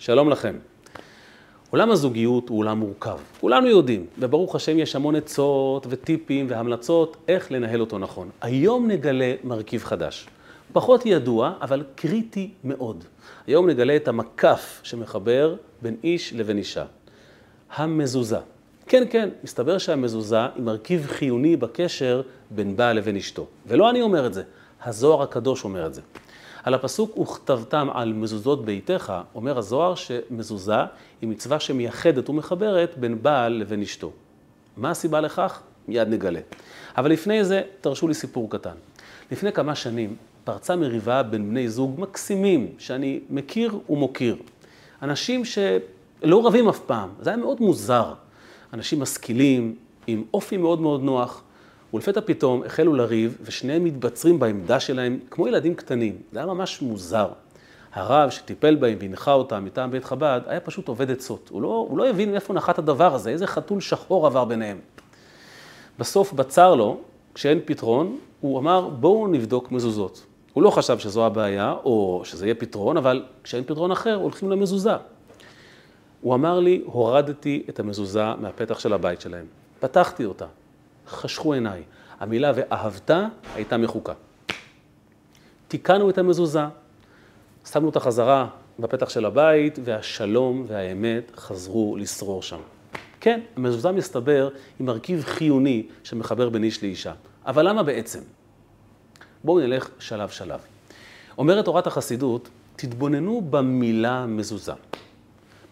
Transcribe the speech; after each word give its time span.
שלום 0.00 0.30
לכם. 0.30 0.56
עולם 1.70 1.90
הזוגיות 1.90 2.48
הוא 2.48 2.58
עולם 2.58 2.78
מורכב, 2.78 3.18
כולנו 3.40 3.66
יודעים, 3.66 4.06
וברוך 4.18 4.54
השם 4.54 4.78
יש 4.78 4.96
המון 4.96 5.16
עצות 5.16 5.86
וטיפים 5.90 6.46
והמלצות 6.48 7.16
איך 7.28 7.52
לנהל 7.52 7.80
אותו 7.80 7.98
נכון. 7.98 8.30
היום 8.40 8.88
נגלה 8.90 9.34
מרכיב 9.44 9.84
חדש, 9.84 10.26
פחות 10.72 11.06
ידוע, 11.06 11.52
אבל 11.60 11.84
קריטי 11.94 12.50
מאוד. 12.64 13.04
היום 13.46 13.70
נגלה 13.70 13.96
את 13.96 14.08
המקף 14.08 14.80
שמחבר 14.82 15.54
בין 15.82 15.96
איש 16.04 16.32
לבין 16.32 16.58
אישה, 16.58 16.84
המזוזה. 17.74 18.38
כן, 18.86 19.04
כן, 19.10 19.28
מסתבר 19.44 19.78
שהמזוזה 19.78 20.40
היא 20.54 20.62
מרכיב 20.62 21.06
חיוני 21.06 21.56
בקשר 21.56 22.22
בין 22.50 22.76
בעל 22.76 22.96
לבין 22.96 23.16
אשתו. 23.16 23.46
ולא 23.66 23.90
אני 23.90 24.02
אומר 24.02 24.26
את 24.26 24.34
זה, 24.34 24.42
הזוהר 24.84 25.22
הקדוש 25.22 25.64
אומר 25.64 25.86
את 25.86 25.94
זה. 25.94 26.00
על 26.62 26.74
הפסוק 26.74 27.18
וכתבתם 27.18 27.88
על 27.92 28.12
מזוזות 28.12 28.64
ביתך, 28.64 29.12
אומר 29.34 29.58
הזוהר 29.58 29.94
שמזוזה 29.94 30.74
היא 31.20 31.28
מצווה 31.28 31.60
שמייחדת 31.60 32.30
ומחברת 32.30 32.98
בין 32.98 33.22
בעל 33.22 33.52
לבין 33.52 33.82
אשתו. 33.82 34.12
מה 34.76 34.90
הסיבה 34.90 35.20
לכך? 35.20 35.60
מיד 35.88 36.08
נגלה. 36.08 36.40
אבל 36.96 37.10
לפני 37.10 37.44
זה, 37.44 37.62
תרשו 37.80 38.08
לי 38.08 38.14
סיפור 38.14 38.50
קטן. 38.50 38.74
לפני 39.32 39.52
כמה 39.52 39.74
שנים 39.74 40.16
פרצה 40.44 40.76
מריבה 40.76 41.22
בין 41.22 41.50
בני 41.50 41.68
זוג 41.68 42.00
מקסימים, 42.00 42.68
שאני 42.78 43.20
מכיר 43.30 43.78
ומוקיר. 43.88 44.36
אנשים 45.02 45.44
שלא 45.44 46.46
רבים 46.46 46.68
אף 46.68 46.78
פעם, 46.78 47.08
זה 47.20 47.30
היה 47.30 47.36
מאוד 47.36 47.60
מוזר. 47.60 48.14
אנשים 48.72 49.00
משכילים, 49.00 49.74
עם 50.06 50.24
אופי 50.34 50.56
מאוד 50.56 50.80
מאוד 50.80 51.02
נוח, 51.02 51.42
ולפתע 51.94 52.20
פתאום 52.24 52.62
החלו 52.64 52.94
לריב, 52.94 53.38
ושניהם 53.42 53.84
מתבצרים 53.84 54.38
בעמדה 54.38 54.80
שלהם 54.80 55.18
כמו 55.30 55.48
ילדים 55.48 55.74
קטנים. 55.74 56.16
זה 56.32 56.38
היה 56.38 56.46
ממש 56.46 56.82
מוזר. 56.82 57.28
הרב 57.92 58.30
שטיפל 58.30 58.76
בהם 58.76 58.98
והנחה 59.00 59.32
אותם 59.32 59.64
מטעם 59.64 59.90
בית 59.90 60.04
חב"ד, 60.04 60.40
היה 60.46 60.60
פשוט 60.60 60.88
עובד 60.88 61.10
עצות. 61.10 61.48
הוא 61.52 61.62
לא, 61.62 61.86
הוא 61.88 61.98
לא 61.98 62.08
הבין 62.08 62.30
מאיפה 62.30 62.54
נחת 62.54 62.78
הדבר 62.78 63.14
הזה, 63.14 63.30
איזה 63.30 63.46
חתול 63.46 63.80
שחור 63.80 64.26
עבר 64.26 64.44
ביניהם. 64.44 64.78
בסוף 65.98 66.32
בצר 66.32 66.74
לו, 66.74 67.00
כשאין 67.34 67.60
פתרון, 67.64 68.18
הוא 68.40 68.58
אמר, 68.58 68.88
בואו 68.88 69.26
נבדוק 69.26 69.72
מזוזות. 69.72 70.26
הוא 70.52 70.62
לא 70.62 70.70
חשב 70.70 70.98
שזו 70.98 71.26
הבעיה, 71.26 71.74
או 71.84 72.20
שזה 72.24 72.46
יהיה 72.46 72.54
פתרון, 72.54 72.96
אבל 72.96 73.24
כשאין 73.44 73.64
פתרון 73.64 73.90
אחר, 73.90 74.14
הולכים 74.14 74.50
למזוזה. 74.50 74.94
הוא 76.20 76.34
אמר 76.34 76.60
לי, 76.60 76.82
הורדתי 76.84 77.62
את 77.68 77.80
המזוזה 77.80 78.34
מהפתח 78.40 78.78
של 78.78 78.92
הבית 78.92 79.20
שלהם. 79.20 79.46
פתחתי 79.80 80.24
אותה, 80.24 80.46
חשכו 81.08 81.52
עיניי. 81.52 81.82
המילה 82.20 82.52
ואהבת 82.54 83.10
הייתה 83.54 83.76
מחוקה. 83.76 84.12
תיקנו 85.68 86.10
את 86.10 86.18
המזוזה, 86.18 86.64
שמנו 87.72 87.86
אותה 87.86 88.00
חזרה 88.00 88.46
בפתח 88.78 89.08
של 89.08 89.24
הבית, 89.24 89.78
והשלום 89.84 90.64
והאמת 90.66 91.32
חזרו 91.36 91.96
לשרור 91.96 92.42
שם. 92.42 92.60
כן, 93.20 93.40
המזוזה 93.56 93.92
מסתבר 93.92 94.48
היא 94.78 94.86
מרכיב 94.86 95.24
חיוני 95.24 95.86
שמחבר 96.04 96.48
בין 96.48 96.64
איש 96.64 96.82
לאישה. 96.82 97.12
אבל 97.46 97.68
למה 97.68 97.82
בעצם? 97.82 98.20
בואו 99.44 99.60
נלך 99.60 99.88
שלב 99.98 100.28
שלב. 100.28 100.60
אומרת 101.38 101.64
תורת 101.64 101.86
החסידות, 101.86 102.48
תתבוננו 102.76 103.42
במילה 103.50 104.26
מזוזה. 104.26 104.72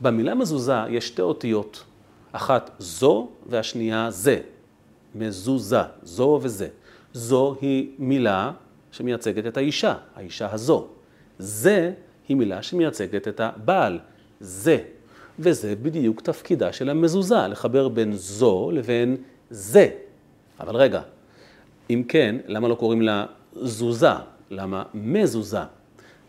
במילה 0.00 0.34
מזוזה 0.34 0.76
יש 0.88 1.08
שתי 1.08 1.22
אותיות, 1.22 1.84
אחת 2.32 2.70
זו 2.78 3.28
והשנייה 3.46 4.10
זה. 4.10 4.40
מזוזה, 5.18 5.82
זו 6.02 6.40
וזה. 6.42 6.68
זו 7.12 7.56
היא 7.60 7.88
מילה 7.98 8.52
שמייצגת 8.92 9.46
את 9.46 9.56
האישה, 9.56 9.94
האישה 10.16 10.52
הזו. 10.52 10.86
זה 11.38 11.92
היא 12.28 12.36
מילה 12.36 12.62
שמייצגת 12.62 13.28
את 13.28 13.40
הבעל, 13.40 13.98
זה. 14.40 14.78
וזה 15.38 15.74
בדיוק 15.82 16.20
תפקידה 16.20 16.72
של 16.72 16.90
המזוזה, 16.90 17.48
לחבר 17.48 17.88
בין 17.88 18.12
זו 18.12 18.70
לבין 18.72 19.16
זה. 19.50 19.88
אבל 20.60 20.76
רגע, 20.76 21.00
אם 21.90 22.02
כן, 22.08 22.36
למה 22.46 22.68
לא 22.68 22.74
קוראים 22.74 23.02
לה 23.02 23.26
זוזה? 23.52 24.12
למה 24.50 24.82
מזוזה? 24.94 25.60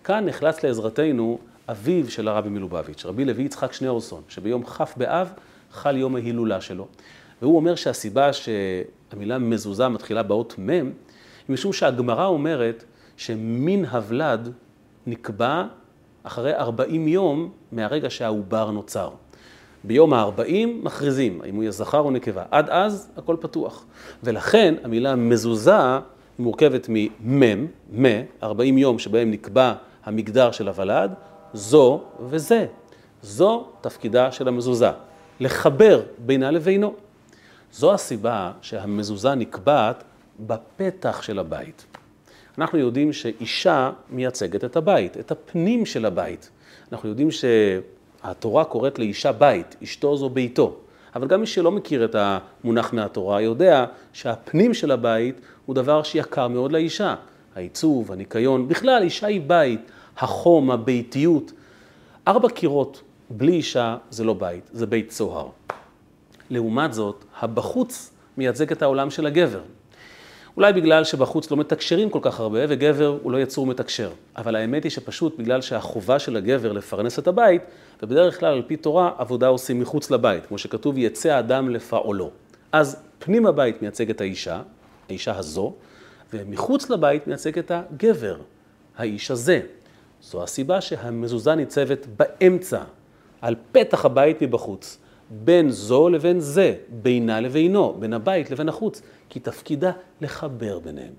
כאן 0.04 0.26
נחלץ 0.26 0.64
לעזרתנו 0.64 1.40
אביו 1.70 2.10
של 2.10 2.28
הרבי 2.28 2.50
מלובביץ', 2.50 3.06
רבי 3.06 3.26
לוי 3.26 3.44
יצחק 3.44 3.74
שניאורסון, 3.74 4.22
שביום 4.30 4.64
כ' 4.64 4.98
באב 4.98 5.34
חל 5.72 5.98
יום 5.98 6.16
ההילולה 6.16 6.62
שלו. 6.62 6.88
והוא 7.42 7.56
אומר 7.56 7.76
שהסיבה 7.76 8.30
שהמילה 8.34 9.38
מזוזה 9.38 9.88
מתחילה 9.88 10.24
באות 10.24 10.56
מ', 10.60 10.70
היא 10.70 10.92
משום 11.50 11.74
שהגמרא 11.74 12.26
אומרת 12.26 12.84
שמין 13.18 13.86
הוולד 13.86 14.52
נקבע 15.08 15.64
אחרי 16.24 16.56
40 16.56 17.08
יום 17.08 17.50
מהרגע 17.72 18.10
שהעובר 18.10 18.72
נוצר. 18.72 19.10
ביום 19.84 20.14
ה-40 20.14 20.68
מכריזים 20.84 21.42
האם 21.42 21.56
הוא 21.56 21.64
יהיה 21.64 21.72
זכר 21.72 22.00
או 22.00 22.12
נקבה. 22.12 22.44
עד 22.52 22.70
אז 22.70 23.10
הכל 23.18 23.36
פתוח. 23.40 23.86
ולכן 24.24 24.76
המילה 24.84 25.16
מזוזה 25.16 25.78
מורכבת 26.40 26.88
ממם, 26.90 27.66
מ, 27.94 28.06
40 28.44 28.78
יום 28.78 29.00
שבהם 29.00 29.32
נקבע 29.32 29.74
המגדר 30.06 30.52
של 30.52 30.68
הוולד, 30.68 31.14
זו 31.54 32.02
וזה. 32.20 32.66
זו 33.22 33.66
תפקידה 33.82 34.32
של 34.32 34.48
המזוזה, 34.48 34.90
לחבר 35.40 36.02
בינה 36.26 36.52
לבינו. 36.52 36.94
זו 37.78 37.94
הסיבה 37.94 38.52
שהמזוזה 38.62 39.36
נקבעת 39.36 40.04
בפתח 40.40 41.22
של 41.22 41.40
הבית. 41.40 41.86
אנחנו 42.58 42.78
יודעים 42.78 43.14
שאישה 43.14 43.92
מייצגת 44.10 44.64
את 44.64 44.76
הבית, 44.76 45.18
את 45.18 45.32
הפנים 45.32 45.86
של 45.86 46.06
הבית. 46.06 46.50
אנחנו 46.92 47.10
יודעים 47.10 47.30
שהתורה 47.32 48.64
קוראת 48.66 49.00
לאישה 49.00 49.32
בית, 49.32 49.76
אשתו 49.84 50.18
זו 50.18 50.30
ביתו. 50.30 50.76
אבל 51.16 51.28
גם 51.28 51.40
מי 51.42 51.48
שלא 51.48 51.72
מכיר 51.72 52.06
את 52.06 52.16
המונח 52.16 52.94
מהתורה 52.94 53.42
יודע 53.42 53.86
שהפנים 54.14 54.74
של 54.74 54.92
הבית 54.92 55.42
הוא 55.66 55.76
דבר 55.76 56.04
שיקר 56.04 56.48
מאוד 56.48 56.72
לאישה. 56.72 57.16
העיצוב, 57.56 58.12
הניקיון, 58.12 58.68
בכלל 58.68 59.04
אישה 59.04 59.28
היא 59.28 59.42
בית, 59.48 59.92
החום, 60.18 60.72
הביתיות. 60.72 61.52
ארבע 62.28 62.50
קירות 62.50 63.02
בלי 63.30 63.52
אישה 63.52 63.98
זה 64.10 64.24
לא 64.24 64.34
בית, 64.34 64.70
זה 64.74 64.86
בית 64.86 65.10
צוהר. 65.10 65.48
לעומת 66.50 66.94
זאת, 66.94 67.26
הבחוץ 67.40 68.12
מייצג 68.38 68.72
את 68.72 68.82
העולם 68.82 69.10
של 69.10 69.26
הגבר. 69.26 69.62
אולי 70.58 70.74
בגלל 70.74 71.04
שבחוץ 71.04 71.52
לא 71.52 71.58
מתקשרים 71.58 72.10
כל 72.10 72.20
כך 72.22 72.40
הרבה, 72.40 72.60
וגבר 72.70 73.18
הוא 73.24 73.32
לא 73.32 73.38
יצור 73.38 73.66
מתקשר. 73.66 74.12
אבל 74.38 74.56
האמת 74.56 74.84
היא 74.84 74.90
שפשוט 74.90 75.40
בגלל 75.40 75.62
שהחובה 75.62 76.20
של 76.20 76.36
הגבר 76.36 76.72
לפרנס 76.72 77.20
את 77.20 77.28
הבית, 77.28 77.62
ובדרך 78.04 78.40
כלל 78.40 78.54
על 78.54 78.62
פי 78.68 78.78
תורה 78.78 79.12
עבודה 79.18 79.48
עושים 79.48 79.80
מחוץ 79.80 80.12
לבית, 80.12 80.46
כמו 80.46 80.58
שכתוב 80.58 80.98
יצא 80.98 81.30
האדם 81.30 81.70
לפעולו. 81.70 82.32
אז 82.72 83.04
פנים 83.20 83.46
הבית 83.46 83.82
מייצג 83.82 84.10
את 84.10 84.22
האישה, 84.22 84.62
האישה 85.10 85.38
הזו, 85.38 85.74
ומחוץ 86.34 86.90
לבית 86.90 87.28
מייצג 87.28 87.60
את 87.60 87.72
הגבר, 87.72 88.38
האיש 88.98 89.32
הזה. 89.32 89.62
זו 90.22 90.44
הסיבה 90.44 90.82
שהמזוזה 90.82 91.56
ניצבת 91.56 92.08
באמצע, 92.18 92.82
על 93.42 93.56
פתח 93.72 94.06
הבית 94.06 94.42
מבחוץ. 94.42 94.98
בין 95.30 95.70
זו 95.70 96.10
לבין 96.10 96.40
זה, 96.40 96.76
בינה 96.90 97.40
לבינו, 97.40 97.96
בין 98.00 98.14
הבית 98.14 98.52
לבין 98.52 98.70
החוץ, 98.70 99.02
כי 99.30 99.40
תפקידה 99.40 99.92
לחבר 100.22 100.80
ביניהם. 100.80 101.14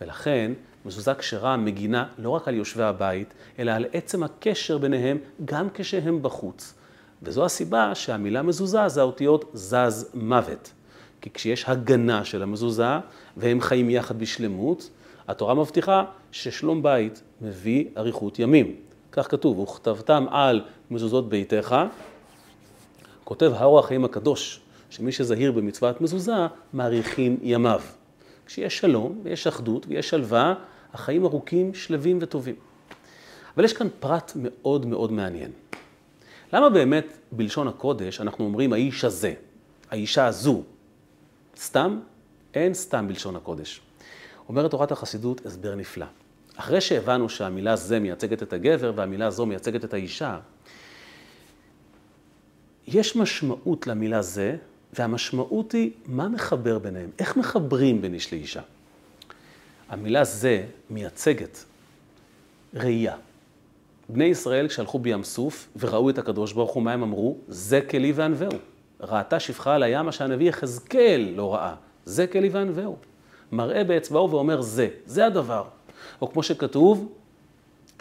ולכן 0.00 0.52
מזוזה 0.84 1.14
כשרה 1.14 1.56
מגינה 1.56 2.06
לא 2.18 2.30
רק 2.30 2.48
על 2.48 2.54
יושבי 2.54 2.82
הבית, 2.82 3.34
אלא 3.58 3.72
על 3.72 3.86
עצם 3.92 4.22
הקשר 4.22 4.78
ביניהם 4.78 5.18
גם 5.44 5.68
כשהם 5.74 6.22
בחוץ. 6.22 6.74
וזו 7.22 7.44
הסיבה 7.44 7.94
שהמילה 7.94 8.42
מזוזה 8.42 8.88
זה 8.88 9.00
האותיות 9.00 9.50
זז 9.54 10.10
מוות. 10.14 10.72
כי 11.20 11.30
כשיש 11.30 11.64
הגנה 11.68 12.24
של 12.24 12.42
המזוזה 12.42 12.98
והם 13.36 13.60
חיים 13.60 13.90
יחד 13.90 14.18
בשלמות, 14.18 14.90
התורה 15.28 15.54
מבטיחה 15.54 16.04
ששלום 16.32 16.82
בית 16.82 17.22
מביא 17.40 17.84
אריכות 17.96 18.38
ימים. 18.38 18.76
כך 19.12 19.30
כתוב, 19.30 19.58
וכתבתם 19.58 20.26
על 20.30 20.64
מזוזות 20.90 21.28
ביתך, 21.28 21.76
כותב 23.28 23.52
האור 23.54 23.78
החיים 23.78 24.04
הקדוש, 24.04 24.60
שמי 24.90 25.12
שזהיר 25.12 25.52
במצוות 25.52 26.00
מזוזה, 26.00 26.46
מאריכים 26.74 27.38
ימיו. 27.42 27.80
כשיש 28.46 28.78
שלום 28.78 29.20
ויש 29.22 29.46
אחדות 29.46 29.86
ויש 29.88 30.08
שלווה, 30.08 30.54
החיים 30.92 31.24
ארוכים, 31.24 31.74
שלווים 31.74 32.18
וטובים. 32.20 32.54
אבל 33.56 33.64
יש 33.64 33.72
כאן 33.72 33.86
פרט 34.00 34.32
מאוד 34.36 34.86
מאוד 34.86 35.12
מעניין. 35.12 35.50
למה 36.52 36.70
באמת 36.70 37.18
בלשון 37.32 37.68
הקודש 37.68 38.20
אנחנו 38.20 38.44
אומרים 38.44 38.72
האיש 38.72 39.04
הזה, 39.04 39.34
האישה 39.90 40.26
הזו? 40.26 40.62
סתם? 41.56 42.00
אין 42.54 42.74
סתם 42.74 43.08
בלשון 43.08 43.36
הקודש. 43.36 43.80
אומרת 44.48 44.70
תורת 44.70 44.92
החסידות 44.92 45.46
הסבר 45.46 45.74
נפלא. 45.74 46.06
אחרי 46.56 46.80
שהבנו 46.80 47.28
שהמילה 47.28 47.76
זה 47.76 48.00
מייצגת 48.00 48.42
את 48.42 48.52
הגבר 48.52 48.92
והמילה 48.94 49.30
זו 49.30 49.46
מייצגת 49.46 49.84
את 49.84 49.94
האישה, 49.94 50.38
יש 52.90 53.16
משמעות 53.16 53.86
למילה 53.86 54.22
זה, 54.22 54.56
והמשמעות 54.92 55.72
היא 55.72 55.90
מה 56.06 56.28
מחבר 56.28 56.78
ביניהם, 56.78 57.10
איך 57.18 57.36
מחברים 57.36 58.02
בין 58.02 58.14
איש 58.14 58.32
לאישה. 58.32 58.60
המילה 59.88 60.24
זה 60.24 60.64
מייצגת 60.90 61.64
ראייה. 62.74 63.16
בני 64.08 64.24
ישראל 64.24 64.68
כשהלכו 64.68 64.98
בים 64.98 65.24
סוף 65.24 65.68
וראו 65.76 66.10
את 66.10 66.18
הקדוש 66.18 66.52
ברוך 66.52 66.70
הוא, 66.70 66.82
מה 66.82 66.92
הם 66.92 67.02
אמרו? 67.02 67.36
זה 67.48 67.80
כלי 67.80 68.12
וענווהו. 68.12 68.58
ראתה 69.00 69.40
שפחה 69.40 69.74
על 69.74 69.82
הים, 69.82 70.06
מה 70.06 70.12
שהנביא 70.12 70.48
יחזקאל 70.48 71.32
לא 71.36 71.54
ראה. 71.54 71.74
זה 72.04 72.26
כלי 72.26 72.48
וענווהו. 72.48 72.96
מראה 73.52 73.84
באצבעו 73.84 74.30
ואומר 74.30 74.60
זה, 74.60 74.88
זה 75.06 75.26
הדבר. 75.26 75.64
או 76.20 76.32
כמו 76.32 76.42
שכתוב, 76.42 77.12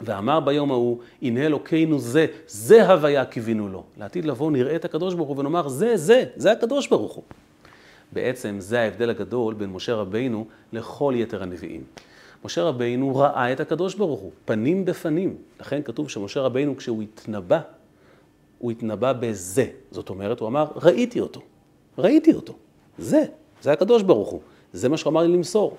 ואמר 0.01 0.39
ביום 0.39 0.71
ההוא, 0.71 0.97
הנה 1.21 1.45
אלוקינו 1.45 1.99
זה, 1.99 2.25
זה 2.47 2.91
הוויה 2.91 3.25
קיווינו 3.25 3.69
לו. 3.69 3.83
לעתיד 3.97 4.25
לבוא 4.25 4.51
נראה 4.51 4.75
את 4.75 4.85
הקדוש 4.85 5.13
ברוך 5.13 5.29
הוא 5.29 5.39
ונאמר, 5.39 5.67
זה, 5.67 5.97
זה, 5.97 6.23
זה 6.35 6.51
הקדוש 6.51 6.87
ברוך 6.87 7.13
הוא. 7.13 7.23
בעצם 8.11 8.55
זה 8.59 8.79
ההבדל 8.79 9.09
הגדול 9.09 9.53
בין 9.53 9.69
משה 9.69 9.95
רבינו 9.95 10.45
לכל 10.73 11.13
יתר 11.17 11.43
הנביאים. 11.43 11.83
משה 12.45 12.63
רבינו 12.63 13.15
ראה 13.15 13.53
את 13.53 13.59
הקדוש 13.59 13.95
ברוך 13.95 14.19
הוא, 14.19 14.31
פנים 14.45 14.85
בפנים. 14.85 15.35
לכן 15.59 15.81
כתוב 15.81 16.09
שמשה 16.09 16.41
רבינו 16.41 16.77
כשהוא 16.77 17.03
התנבא, 17.03 17.59
הוא 18.57 18.71
התנבא 18.71 19.13
בזה. 19.13 19.65
זאת 19.91 20.09
אומרת, 20.09 20.39
הוא 20.39 20.47
אמר, 20.47 20.67
ראיתי 20.75 21.19
אותו, 21.19 21.41
ראיתי 21.97 22.33
אותו. 22.33 22.53
זה, 22.97 23.23
זה 23.61 23.71
הקדוש 23.71 24.03
ברוך 24.03 24.29
הוא. 24.29 24.41
זה 24.73 24.89
מה 24.89 24.97
שהוא 24.97 25.11
אמר 25.11 25.21
לי 25.21 25.33
למסור. 25.33 25.77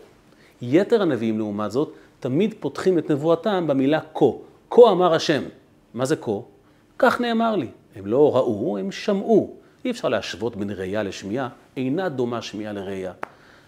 יתר 0.62 1.02
הנביאים, 1.02 1.38
לעומת 1.38 1.70
זאת, 1.70 1.92
תמיד 2.20 2.54
פותחים 2.60 2.98
את 2.98 3.10
נבואתם 3.10 3.66
במילה 3.66 4.00
כה. 4.14 4.24
כה 4.70 4.90
אמר 4.90 5.14
השם. 5.14 5.42
מה 5.94 6.04
זה 6.04 6.16
כה? 6.16 6.32
כך 6.98 7.20
נאמר 7.20 7.56
לי. 7.56 7.68
הם 7.96 8.06
לא 8.06 8.36
ראו, 8.36 8.78
הם 8.78 8.92
שמעו. 8.92 9.54
אי 9.84 9.90
אפשר 9.90 10.08
להשוות 10.08 10.56
בין 10.56 10.70
ראייה 10.70 11.02
לשמיעה, 11.02 11.48
אינה 11.76 12.08
דומה 12.08 12.42
שמיעה 12.42 12.72
לראייה. 12.72 13.12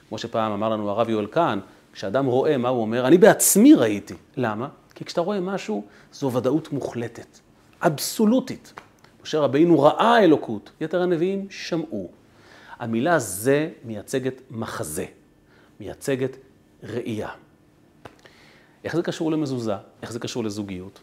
כמו 0.08 0.18
שפעם 0.18 0.52
אמר 0.52 0.68
לנו 0.68 0.90
הרב 0.90 1.08
יואל 1.08 1.26
כהן, 1.32 1.60
כשאדם 1.92 2.26
רואה 2.26 2.56
מה 2.56 2.68
הוא 2.68 2.80
אומר, 2.80 3.06
אני 3.06 3.18
בעצמי 3.18 3.74
ראיתי. 3.74 4.14
למה? 4.36 4.68
כי 4.94 5.04
כשאתה 5.04 5.20
רואה 5.20 5.40
משהו, 5.40 5.84
זו 6.12 6.32
ודאות 6.32 6.72
מוחלטת, 6.72 7.38
אבסולוטית. 7.82 8.72
משה 9.22 9.38
רבינו 9.38 9.80
ראה 9.80 10.24
אלוקות, 10.24 10.70
יתר 10.80 11.02
הנביאים 11.02 11.46
שמעו. 11.50 12.10
המילה 12.78 13.18
זה 13.18 13.68
מייצגת 13.84 14.42
מחזה, 14.50 15.04
מייצגת 15.80 16.36
ראייה. 16.82 17.28
איך 18.84 18.96
זה 18.96 19.02
קשור 19.02 19.32
למזוזה? 19.32 19.74
איך 20.02 20.12
זה 20.12 20.18
קשור 20.18 20.44
לזוגיות? 20.44 20.98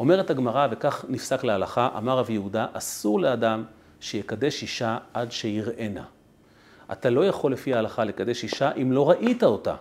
אומרת 0.00 0.30
הגמרא, 0.30 0.68
וכך 0.70 1.04
נפסק 1.08 1.44
להלכה, 1.44 1.88
אמר 1.98 2.18
רבי 2.18 2.32
יהודה, 2.32 2.66
אסור 2.72 3.20
לאדם 3.20 3.64
שיקדש 4.00 4.62
אישה 4.62 4.98
עד 5.14 5.32
שיראנה. 5.32 6.04
אתה 6.92 7.10
לא 7.10 7.24
יכול 7.24 7.52
לפי 7.52 7.74
ההלכה 7.74 8.04
לקדש 8.04 8.42
אישה 8.42 8.72
אם 8.82 8.92
לא 8.92 9.10
ראית 9.10 9.44
אותה. 9.44 9.74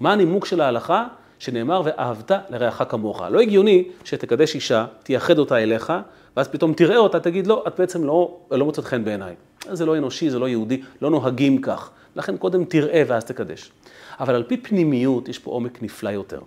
מה 0.00 0.12
הנימוק 0.12 0.46
של 0.46 0.60
ההלכה? 0.60 1.06
שנאמר 1.38 1.82
ואהבת 1.84 2.30
לרעך 2.50 2.82
כמוך. 2.88 3.22
לא 3.30 3.40
הגיוני 3.40 3.84
שתקדש 4.04 4.54
אישה, 4.54 4.86
תייחד 5.02 5.38
אותה 5.38 5.58
אליך, 5.58 5.92
ואז 6.36 6.48
פתאום 6.48 6.74
תראה 6.74 6.96
אותה, 6.96 7.20
תגיד 7.20 7.46
לא, 7.46 7.64
את 7.66 7.80
בעצם 7.80 8.04
לא, 8.04 8.36
לא 8.50 8.64
מוצאת 8.64 8.84
חן 8.84 9.04
בעיניי. 9.04 9.34
זה 9.72 9.86
לא 9.86 9.96
אנושי, 9.96 10.30
זה 10.30 10.38
לא 10.38 10.48
יהודי, 10.48 10.82
לא 11.02 11.10
נוהגים 11.10 11.60
כך. 11.60 11.90
לכן 12.16 12.36
קודם 12.36 12.64
תראה 12.64 13.02
ואז 13.06 13.24
תקדש. 13.24 13.72
אבל 14.20 14.34
על 14.34 14.42
פי 14.42 14.56
פנימיות 14.56 15.28
יש 15.28 15.38
פה 15.38 15.50
עומק 15.50 15.82
נפלא 15.82 16.10
יותר. 16.10 16.40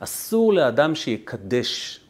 אסור 0.00 0.52
לאדם 0.52 0.94
שיקדש. 0.94 2.00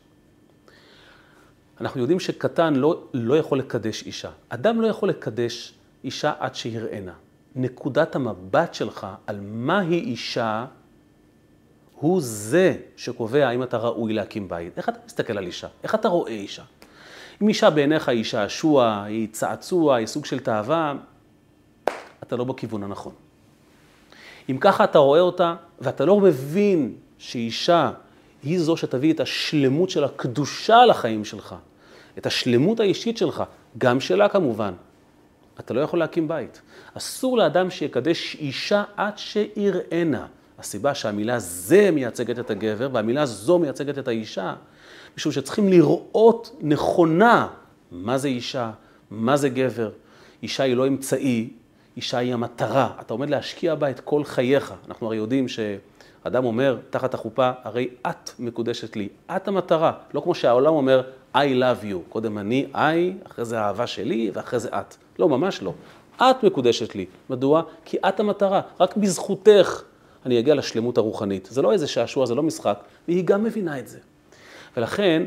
אנחנו 1.81 2.01
יודעים 2.01 2.21
שקטן 2.21 2.75
לא, 2.75 3.05
לא 3.15 3.39
יכול 3.39 3.59
לקדש 3.59 4.03
אישה. 4.03 4.31
אדם 4.49 4.81
לא 4.81 4.87
יכול 4.87 5.09
לקדש 5.09 5.75
אישה 6.05 6.33
עד 6.39 6.55
שיראנה. 6.55 7.12
נקודת 7.56 8.17
המבט 8.17 8.75
שלך 8.75 9.06
על 9.27 9.41
מהי 9.41 9.99
אישה, 9.99 10.67
הוא 11.95 12.21
זה 12.21 12.77
שקובע 12.97 13.49
האם 13.49 13.62
אתה 13.62 13.77
ראוי 13.77 14.12
להקים 14.12 14.49
בית. 14.49 14.79
איך 14.79 14.89
אתה 14.89 14.99
מסתכל 15.06 15.39
על 15.39 15.47
אישה? 15.47 15.69
איך 15.83 15.95
אתה 15.95 16.09
רואה 16.09 16.33
אישה? 16.33 16.62
אם 17.43 17.49
אישה 17.49 17.71
בעיניך 17.71 18.09
היא 18.09 18.25
שעשוע, 18.25 19.03
היא 19.06 19.29
צעצוע, 19.33 19.97
היא 19.97 20.06
סוג 20.06 20.25
של 20.25 20.39
תאווה, 20.39 20.95
אתה 22.23 22.37
לא 22.37 22.45
בכיוון 22.45 22.83
הנכון. 22.83 23.24
אם 24.50 24.58
ככה 24.61 24.85
אתה 24.85 24.99
רואה 24.99 25.20
אותה, 25.20 25.55
ואתה 25.81 26.05
לא 26.05 26.20
מבין 26.20 26.93
שאישה 27.19 27.91
היא 28.43 28.61
זו 28.61 28.76
שתביא 28.76 29.12
את 29.12 29.20
השלמות 29.20 29.91
של 29.91 30.05
הקדושה 30.05 30.87
לחיים 30.87 31.25
שלך, 31.25 31.55
את 32.19 32.26
השלמות 32.26 32.81
האישית 32.81 33.17
שלך, 33.17 33.43
גם 33.79 34.00
שלה 34.00 34.29
כמובן, 34.29 34.73
אתה 35.61 35.75
לא 35.75 35.81
יכול 35.81 35.99
להקים 35.99 36.29
בית. 36.29 36.61
אסור 36.94 37.38
לאדם 37.38 37.70
שיקדש 37.70 38.37
אישה 38.41 38.85
עד 38.96 39.19
שיראנה. 39.19 40.26
הסיבה 40.58 40.94
שהמילה 40.94 41.38
זה 41.38 41.91
מייצגת 41.91 42.38
את 42.38 42.50
הגבר 42.50 42.88
והמילה 42.93 43.26
זו 43.26 43.58
מייצגת 43.58 43.99
את 43.99 44.08
האישה, 44.08 44.55
משום 45.17 45.32
שצריכים 45.32 45.69
לראות 45.69 46.56
נכונה 46.61 47.49
מה 47.93 48.19
זה 48.19 48.29
אישה, 48.29 48.70
מה 49.11 49.37
זה 49.37 49.49
גבר. 49.49 49.91
אישה 50.43 50.62
היא 50.62 50.76
לא 50.76 50.87
אמצעי, 50.87 51.49
אישה 51.96 52.19
היא 52.19 52.35
המטרה. 52.35 52.91
אתה 53.00 53.14
עומד 53.14 53.31
להשקיע 53.31 53.75
בה 53.75 53.91
את 53.91 54.00
כל 54.00 54.25
חייך. 54.25 54.75
אנחנו 54.88 55.06
הרי 55.06 55.17
יודעים 55.17 55.49
שאדם 55.49 56.44
אומר 56.44 56.79
תחת 56.91 57.14
החופה, 57.14 57.50
הרי 57.62 57.88
את 58.06 58.31
מקודשת 58.38 58.96
לי, 58.96 59.08
את 59.37 59.49
המטרה. 59.49 59.93
לא 60.14 60.20
כמו 60.20 60.35
שהעולם 60.35 60.75
אומר, 60.75 61.02
I 61.35 61.37
love 61.37 61.85
you. 61.85 61.96
קודם 62.08 62.38
אני, 62.38 62.67
I, 62.75 62.79
אחרי 63.26 63.44
זה 63.44 63.61
האהבה 63.61 63.87
שלי, 63.87 64.31
ואחרי 64.35 64.61
זה 64.61 64.69
את. 64.69 64.96
לא, 65.19 65.29
ממש 65.29 65.62
לא. 65.62 65.73
את 66.17 66.43
מקודשת 66.43 66.94
לי. 66.94 67.06
מדוע? 67.31 67.62
כי 67.85 67.96
את 68.08 68.20
המטרה. 68.20 68.61
רק 68.81 68.96
בזכותך 68.96 69.82
אני 70.26 70.38
אגיע 70.38 70.55
לשלמות 70.55 70.99
הרוחנית. 70.99 71.49
זה 71.50 71.62
לא 71.62 71.73
איזה 71.73 71.87
שעשוע, 71.87 72.26
זה 72.26 72.35
לא 72.35 72.43
משחק, 72.43 72.79
והיא 73.08 73.25
גם 73.25 73.44
מבינה 73.44 73.79
את 73.79 73.88
זה. 73.88 73.99
ולכן, 74.76 75.23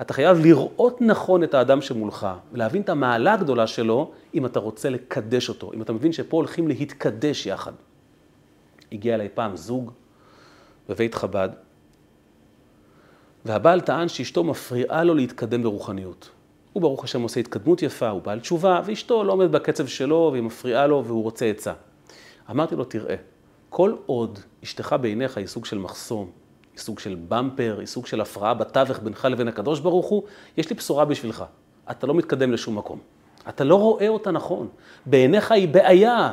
אתה 0.00 0.12
חייב 0.12 0.38
לראות 0.38 1.00
נכון 1.00 1.44
את 1.44 1.54
האדם 1.54 1.80
שמולך, 1.80 2.26
ולהבין 2.52 2.82
את 2.82 2.88
המעלה 2.88 3.34
הגדולה 3.34 3.66
שלו, 3.66 4.10
אם 4.34 4.46
אתה 4.46 4.60
רוצה 4.60 4.90
לקדש 4.90 5.48
אותו, 5.48 5.72
אם 5.72 5.82
אתה 5.82 5.92
מבין 5.92 6.12
שפה 6.12 6.36
הולכים 6.36 6.68
להתקדש 6.68 7.46
יחד. 7.46 7.72
הגיע 8.92 9.14
אליי 9.14 9.28
פעם 9.34 9.56
זוג 9.56 9.90
בבית 10.88 11.14
חב"ד, 11.14 11.48
והבעל 13.44 13.80
טען 13.80 14.08
שאשתו 14.08 14.44
מפריעה 14.44 15.04
לו 15.04 15.14
להתקדם 15.14 15.62
ברוחניות. 15.62 16.30
הוא 16.72 16.80
ברוך 16.80 17.04
השם 17.04 17.22
עושה 17.22 17.40
התקדמות 17.40 17.82
יפה, 17.82 18.08
הוא 18.08 18.22
בעל 18.22 18.40
תשובה, 18.40 18.80
ואשתו 18.84 19.24
לא 19.24 19.32
עומדת 19.32 19.50
בקצב 19.50 19.86
שלו 19.86 20.28
והיא 20.32 20.42
מפריעה 20.42 20.86
לו 20.86 21.04
והוא 21.04 21.22
רוצה 21.22 21.46
עצה. 21.46 21.72
אמרתי 22.50 22.76
לו, 22.76 22.84
תראה, 22.84 23.16
כל 23.70 23.94
עוד 24.06 24.38
אשתך 24.64 24.96
בעיניך 25.00 25.36
היא 25.36 25.46
סוג 25.46 25.64
של 25.64 25.78
מחסום, 25.78 26.30
היא 26.78 26.84
סוג 26.84 26.98
של 26.98 27.16
במפר, 27.28 27.76
היא 27.78 27.86
סוג 27.86 28.06
של 28.06 28.20
הפרעה 28.20 28.54
בתווך 28.54 28.98
בינך 28.98 29.24
לבין 29.24 29.48
הקדוש 29.48 29.80
ברוך 29.80 30.06
הוא, 30.06 30.22
יש 30.56 30.70
לי 30.70 30.76
בשורה 30.76 31.04
בשבילך. 31.04 31.44
אתה 31.90 32.06
לא 32.06 32.14
מתקדם 32.14 32.52
לשום 32.52 32.78
מקום. 32.78 32.98
אתה 33.48 33.64
לא 33.64 33.74
רואה 33.74 34.08
אותה 34.08 34.30
נכון. 34.30 34.68
בעיניך 35.06 35.52
היא 35.52 35.68
בעיה, 35.68 36.32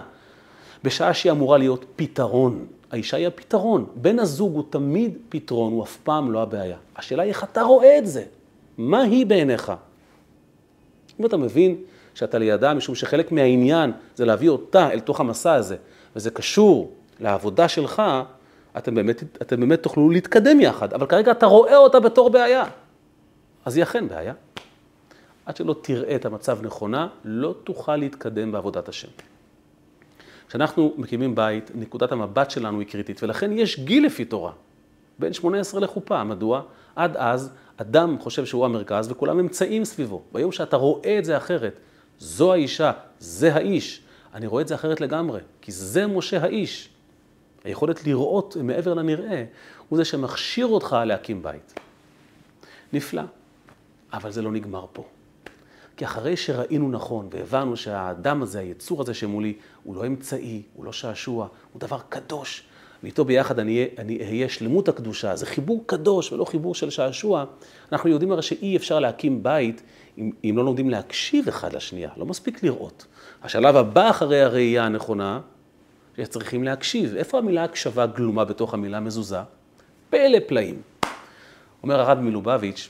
בשעה 0.84 1.14
שהיא 1.14 1.32
אמורה 1.32 1.58
להיות 1.58 1.86
פתרון. 1.96 2.66
האישה 2.92 3.18
היא 3.18 3.28
הפתרון. 3.28 3.86
בן 3.96 4.20
הזוג 4.20 4.56
הוא 4.56 4.64
תמיד 4.70 5.18
פתרון, 5.30 5.74
הוא 5.74 5.84
אף 5.84 5.98
פעם 5.98 6.32
לא 6.32 6.42
הבעיה. 6.42 6.78
השאלה 6.96 7.24
היא 7.24 7.30
איך 7.30 7.44
אתה 7.44 7.62
רואה 7.62 7.98
את 7.98 8.08
זה. 8.08 8.24
מה 8.78 9.02
היא 9.02 9.26
בעיניך? 9.26 9.74
אם 11.20 11.26
אתה 11.26 11.38
מבין 11.38 11.76
שאתה 12.14 12.38
לידה, 12.38 12.74
משום 12.74 12.96
שחלק 12.96 13.32
מהעניין 13.32 13.92
זה 14.16 14.26
להביא 14.26 14.50
אותה 14.50 14.92
אל 14.92 15.00
תוך 15.00 15.20
המסע 15.20 15.54
הזה, 15.54 15.76
וזה 16.16 16.32
קשור 16.32 16.92
לעבודה 17.20 17.68
שלך, 17.68 18.02
אתם 18.78 18.96
באמת, 18.96 19.24
אתם 19.42 19.60
באמת 19.60 19.84
תוכלו 19.84 20.10
להתקדם 20.10 20.60
יחד, 20.60 20.94
אבל 20.94 21.06
כרגע 21.06 21.32
אתה 21.32 21.46
רואה 21.46 21.78
אותה 21.78 22.00
בתור 22.00 22.30
בעיה. 22.30 22.64
אז 23.66 23.76
היא 23.76 23.84
אכן 23.84 24.08
בעיה. 24.08 24.34
עד 25.46 25.58
שלא 25.58 25.76
תראה 25.82 26.16
את 26.16 26.26
המצב 26.26 26.60
נכונה, 26.62 27.08
לא 27.26 27.56
תוכל 27.64 27.96
להתקדם 27.96 28.52
בעבודת 28.52 28.90
השם. 28.90 29.08
כשאנחנו 30.50 30.94
מקימים 30.98 31.36
בית, 31.36 31.72
נקודת 31.76 32.12
המבט 32.12 32.52
שלנו 32.52 32.80
היא 32.80 32.88
קריטית, 32.88 33.24
ולכן 33.24 33.52
יש 33.52 33.80
גיל 33.80 34.06
לפי 34.06 34.26
תורה, 34.26 34.52
בין 35.20 35.34
18 35.34 35.82
לחופה. 35.82 36.24
מדוע? 36.24 36.62
עד 36.96 37.18
אז 37.18 37.52
אדם 37.78 38.20
חושב 38.20 38.46
שהוא 38.46 38.66
המרכז 38.66 39.12
וכולם 39.12 39.40
אמצעים 39.40 39.86
סביבו. 39.86 40.22
ביום 40.32 40.52
שאתה 40.52 40.78
רואה 40.78 41.20
את 41.20 41.26
זה 41.26 41.38
אחרת, 41.38 41.80
זו 42.20 42.54
האישה, 42.54 42.92
זה 43.20 43.56
האיש, 43.56 44.02
אני 44.34 44.48
רואה 44.48 44.62
את 44.62 44.68
זה 44.68 44.76
אחרת 44.76 45.02
לגמרי, 45.02 45.40
כי 45.62 45.72
זה 45.72 46.08
משה 46.08 46.44
האיש. 46.44 46.90
היכולת 47.66 48.08
לראות 48.08 48.58
מעבר 48.64 48.94
לנראה, 48.94 49.46
הוא 49.90 49.98
זה 49.98 50.06
שמכשיר 50.06 50.68
אותך 50.68 50.96
להקים 51.06 51.44
בית. 51.44 51.74
נפלא, 52.94 53.22
אבל 54.14 54.32
זה 54.32 54.42
לא 54.42 54.52
נגמר 54.52 54.86
פה. 54.94 55.04
כי 55.98 56.06
אחרי 56.06 56.38
שראינו 56.38 56.92
נכון 56.92 57.28
והבנו 57.32 57.78
שהאדם 57.78 58.42
הזה, 58.42 58.60
היצור 58.60 59.02
הזה 59.02 59.14
שמולי, 59.14 59.54
הוא 59.84 59.96
לא 59.96 60.08
אמצעי, 60.08 60.62
הוא 60.74 60.86
לא 60.86 60.94
שעשוע, 60.94 61.48
הוא 61.74 61.80
דבר 61.80 62.00
קדוש, 62.10 62.64
ואיתו 63.04 63.26
ביחד 63.26 63.60
אני 63.60 64.20
אהיה 64.22 64.50
שלמות 64.50 64.90
הקדושה, 64.90 65.36
זה 65.36 65.46
חיבור 65.46 65.84
קדוש 65.86 66.32
ולא 66.32 66.46
חיבור 66.46 66.76
של 66.76 66.90
שעשוע, 66.90 67.46
אנחנו 67.92 68.10
יודעים 68.10 68.32
הרי 68.32 68.42
שאי 68.42 68.78
אפשר 68.78 69.00
להקים 69.00 69.44
בית 69.44 69.82
אם, 70.18 70.32
אם 70.44 70.54
לא 70.58 70.66
לומדים 70.66 70.90
להקשיב 70.90 71.48
אחד 71.48 71.74
לשנייה, 71.74 72.10
לא 72.18 72.26
מספיק 72.26 72.64
לראות. 72.64 73.06
השלב 73.44 73.76
הבא 73.76 74.10
אחרי 74.10 74.42
הראייה 74.42 74.86
הנכונה, 74.86 75.40
שצריכים 76.18 76.64
להקשיב. 76.64 77.16
איפה 77.16 77.38
המילה 77.38 77.64
הקשבה 77.64 78.06
גלומה 78.06 78.46
בתוך 78.46 78.74
המילה 78.74 79.00
מזוזה? 79.00 79.40
פלא 80.10 80.38
פלאים. 80.48 80.82
אומר 81.84 82.00
הרב 82.00 82.20
מלובביץ', 82.20 82.90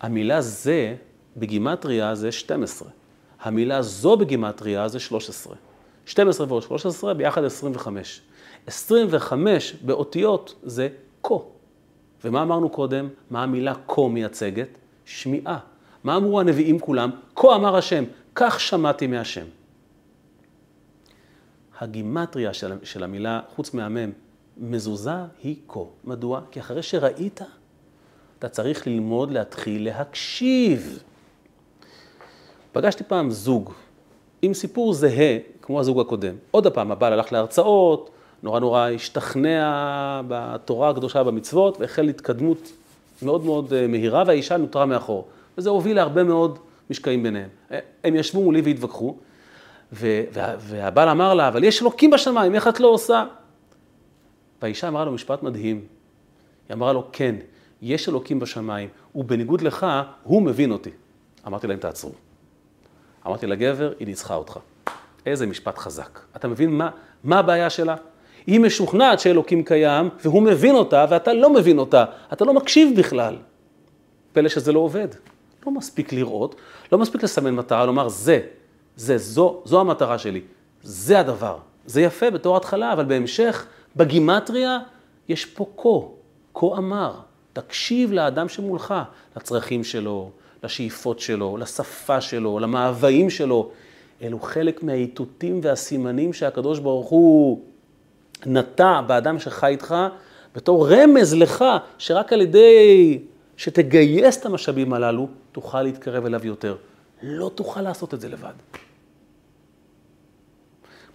המילה 0.00 0.40
זה 0.40 0.94
בגימטריה 1.36 2.14
זה 2.14 2.32
12. 2.32 2.88
המילה 3.40 3.82
זו 3.82 4.16
בגימטריה 4.16 4.88
זה 4.88 5.00
13. 5.00 5.54
12 6.06 6.46
ועוד 6.48 6.62
13, 6.62 7.14
ביחד 7.14 7.44
25. 7.44 8.20
25 8.66 9.76
באותיות 9.82 10.54
זה 10.62 10.88
כה. 11.22 11.34
ומה 12.24 12.42
אמרנו 12.42 12.68
קודם? 12.68 13.08
מה 13.30 13.42
המילה 13.42 13.74
כה 13.88 14.08
מייצגת? 14.08 14.68
שמיעה. 15.04 15.58
מה 16.04 16.16
אמרו 16.16 16.40
הנביאים 16.40 16.78
כולם? 16.78 17.10
כה 17.36 17.54
אמר 17.54 17.76
השם, 17.76 18.04
כך 18.34 18.60
שמעתי 18.60 19.06
מהשם. 19.06 19.46
הגימטריה 21.80 22.54
של, 22.54 22.72
של 22.82 23.04
המילה, 23.04 23.40
חוץ 23.56 23.74
מהמם, 23.74 24.10
מזוזה 24.56 25.10
היא 25.42 25.56
כה. 25.68 25.80
מדוע? 26.04 26.40
כי 26.50 26.60
אחרי 26.60 26.82
שראית, 26.82 27.40
אתה 28.38 28.48
צריך 28.48 28.86
ללמוד 28.86 29.30
להתחיל 29.30 29.84
להקשיב. 29.84 31.02
פגשתי 32.72 33.04
פעם 33.04 33.30
זוג 33.30 33.72
עם 34.42 34.54
סיפור 34.54 34.94
זהה, 34.94 35.38
כמו 35.62 35.80
הזוג 35.80 36.00
הקודם. 36.00 36.34
עוד 36.50 36.66
פעם, 36.66 36.92
הבעל 36.92 37.12
הלך 37.12 37.32
להרצאות, 37.32 38.10
נורא 38.42 38.60
נורא 38.60 38.88
השתכנע 38.88 40.20
בתורה 40.28 40.90
הקדושה 40.90 41.24
במצוות, 41.24 41.80
והחל 41.80 42.08
התקדמות 42.08 42.72
מאוד 43.22 43.44
מאוד 43.44 43.72
אה, 43.72 43.86
מהירה, 43.86 44.24
והאישה 44.26 44.56
נותרה 44.56 44.86
מאחור. 44.86 45.26
וזה 45.58 45.70
הוביל 45.70 45.96
להרבה 45.96 46.24
מאוד 46.24 46.58
משקעים 46.90 47.22
ביניהם. 47.22 47.48
אה, 47.72 47.78
הם 48.04 48.14
ישבו 48.16 48.42
מולי 48.42 48.60
והתווכחו, 48.60 49.16
והבעל 49.92 51.08
אמר 51.08 51.34
לה, 51.34 51.48
אבל 51.48 51.64
יש 51.64 51.82
אלוקים 51.82 52.10
בשמיים, 52.10 52.54
איך 52.54 52.68
את 52.68 52.80
לא 52.80 52.88
עושה? 52.88 53.24
והאישה 54.62 54.88
אמרה 54.88 55.04
לו 55.04 55.12
משפט 55.12 55.42
מדהים. 55.42 55.84
היא 56.68 56.74
אמרה 56.74 56.92
לו, 56.92 57.08
כן, 57.12 57.34
יש 57.82 58.08
אלוקים 58.08 58.40
בשמיים, 58.40 58.88
ובניגוד 59.14 59.60
לך, 59.60 59.86
הוא 60.22 60.42
מבין 60.42 60.70
אותי. 60.70 60.90
אמרתי 61.46 61.66
להם, 61.66 61.78
תעצרו. 61.78 62.12
אמרתי 63.26 63.46
לגבר, 63.46 63.92
היא 63.98 64.06
ניצחה 64.06 64.34
אותך. 64.34 64.58
איזה 65.26 65.46
משפט 65.46 65.78
חזק. 65.78 66.20
אתה 66.36 66.48
מבין 66.48 66.70
מה, 66.70 66.90
מה 67.24 67.38
הבעיה 67.38 67.70
שלה? 67.70 67.94
היא 68.46 68.60
משוכנעת 68.60 69.20
שאלוקים 69.20 69.64
קיים, 69.64 70.08
והוא 70.24 70.42
מבין 70.42 70.74
אותה, 70.74 71.06
ואתה 71.10 71.32
לא 71.32 71.54
מבין 71.54 71.78
אותה. 71.78 72.04
אתה 72.32 72.44
לא 72.44 72.54
מקשיב 72.54 72.98
בכלל. 72.98 73.36
פלא 74.32 74.48
שזה 74.48 74.72
לא 74.72 74.78
עובד. 74.78 75.08
לא 75.66 75.72
מספיק 75.72 76.12
לראות, 76.12 76.54
לא 76.92 76.98
מספיק 76.98 77.22
לסמן 77.22 77.54
מטרה, 77.54 77.86
לומר 77.86 78.08
זה, 78.08 78.40
זה, 78.96 79.18
זו, 79.18 79.60
זו 79.64 79.80
המטרה 79.80 80.18
שלי. 80.18 80.40
זה 80.82 81.18
הדבר. 81.18 81.56
זה 81.86 82.00
יפה 82.00 82.30
בתור 82.30 82.56
התחלה, 82.56 82.92
אבל 82.92 83.04
בהמשך, 83.04 83.66
בגימטריה, 83.96 84.78
יש 85.28 85.44
פה 85.44 85.66
כה, 85.76 85.88
כה 86.54 86.66
אמר. 86.78 87.14
תקשיב 87.52 88.12
לאדם 88.12 88.48
שמולך, 88.48 88.94
לצרכים 89.36 89.84
שלו, 89.84 90.30
לשאיפות 90.64 91.20
שלו, 91.20 91.56
לשפה 91.56 92.20
שלו, 92.20 92.58
למאוויים 92.58 93.30
שלו. 93.30 93.70
אלו 94.22 94.40
חלק 94.40 94.82
מהאיתותים 94.82 95.60
והסימנים 95.62 96.32
שהקדוש 96.32 96.78
ברוך 96.78 97.08
הוא 97.08 97.60
נטע 98.46 99.00
באדם 99.00 99.38
שחי 99.38 99.66
איתך, 99.66 99.94
בתור 100.54 100.88
רמז 100.88 101.34
לך, 101.34 101.64
שרק 101.98 102.32
על 102.32 102.40
ידי 102.40 103.18
שתגייס 103.56 104.40
את 104.40 104.46
המשאבים 104.46 104.92
הללו, 104.92 105.28
תוכל 105.52 105.82
להתקרב 105.82 106.26
אליו 106.26 106.46
יותר. 106.46 106.76
לא 107.22 107.50
תוכל 107.54 107.80
לעשות 107.80 108.14
את 108.14 108.20
זה 108.20 108.28
לבד. 108.28 108.52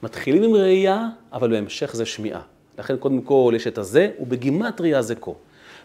מתחילים 0.04 0.44
עם 0.44 0.54
ראייה, 0.56 1.08
אבל 1.34 1.50
בהמשך 1.50 1.96
זה 1.96 2.06
שמיעה. 2.06 2.42
לכן 2.77 2.98
קודם 2.98 3.22
כל 3.22 3.54
יש 3.56 3.68
את 3.68 3.77
הזה, 3.77 4.12
ובגימטריה 4.20 5.01
זה 5.01 5.16
כה. 5.16 5.32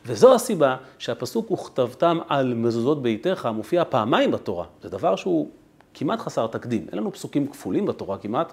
וזו 0.07 0.35
הסיבה 0.35 0.77
שהפסוק 0.99 1.51
וכתבתם 1.51 2.19
על 2.29 2.55
מזוזות 2.55 3.03
ביתך 3.03 3.49
מופיע 3.55 3.85
פעמיים 3.85 4.31
בתורה. 4.31 4.67
זה 4.83 4.89
דבר 4.89 5.17
שהוא 5.17 5.49
כמעט 5.95 6.21
חסר 6.21 6.47
תקדים. 6.47 6.87
אין 6.91 6.99
לנו 6.99 7.13
פסוקים 7.13 7.47
כפולים 7.47 7.87
בתורה 7.87 8.19
כמעט. 8.19 8.53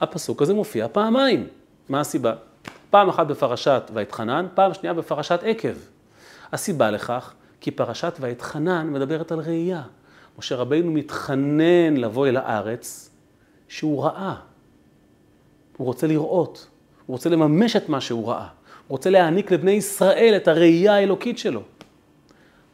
הפסוק 0.00 0.42
הזה 0.42 0.54
מופיע 0.54 0.86
פעמיים. 0.92 1.46
מה 1.88 2.00
הסיבה? 2.00 2.34
פעם 2.90 3.08
אחת 3.08 3.26
בפרשת 3.26 3.90
ואתחנן, 3.94 4.46
פעם 4.54 4.74
שנייה 4.74 4.94
בפרשת 4.94 5.40
עקב. 5.42 5.74
הסיבה 6.52 6.90
לכך, 6.90 7.34
כי 7.60 7.70
פרשת 7.70 8.12
ואתחנן 8.20 8.92
מדברת 8.92 9.32
על 9.32 9.38
ראייה. 9.38 9.82
משה 10.38 10.56
רבינו 10.56 10.92
מתחנן 10.92 11.96
לבוא 11.96 12.26
אל 12.26 12.36
הארץ 12.36 13.10
שהוא 13.68 14.04
ראה. 14.04 14.34
הוא 15.76 15.86
רוצה 15.86 16.06
לראות, 16.06 16.66
הוא 17.06 17.14
רוצה 17.14 17.28
לממש 17.28 17.76
את 17.76 17.88
מה 17.88 18.00
שהוא 18.00 18.28
ראה. 18.28 18.46
הוא 18.86 18.96
רוצה 18.96 19.10
להעניק 19.10 19.50
לבני 19.50 19.70
ישראל 19.70 20.34
את 20.36 20.48
הראייה 20.48 20.94
האלוקית 20.94 21.38
שלו. 21.38 21.62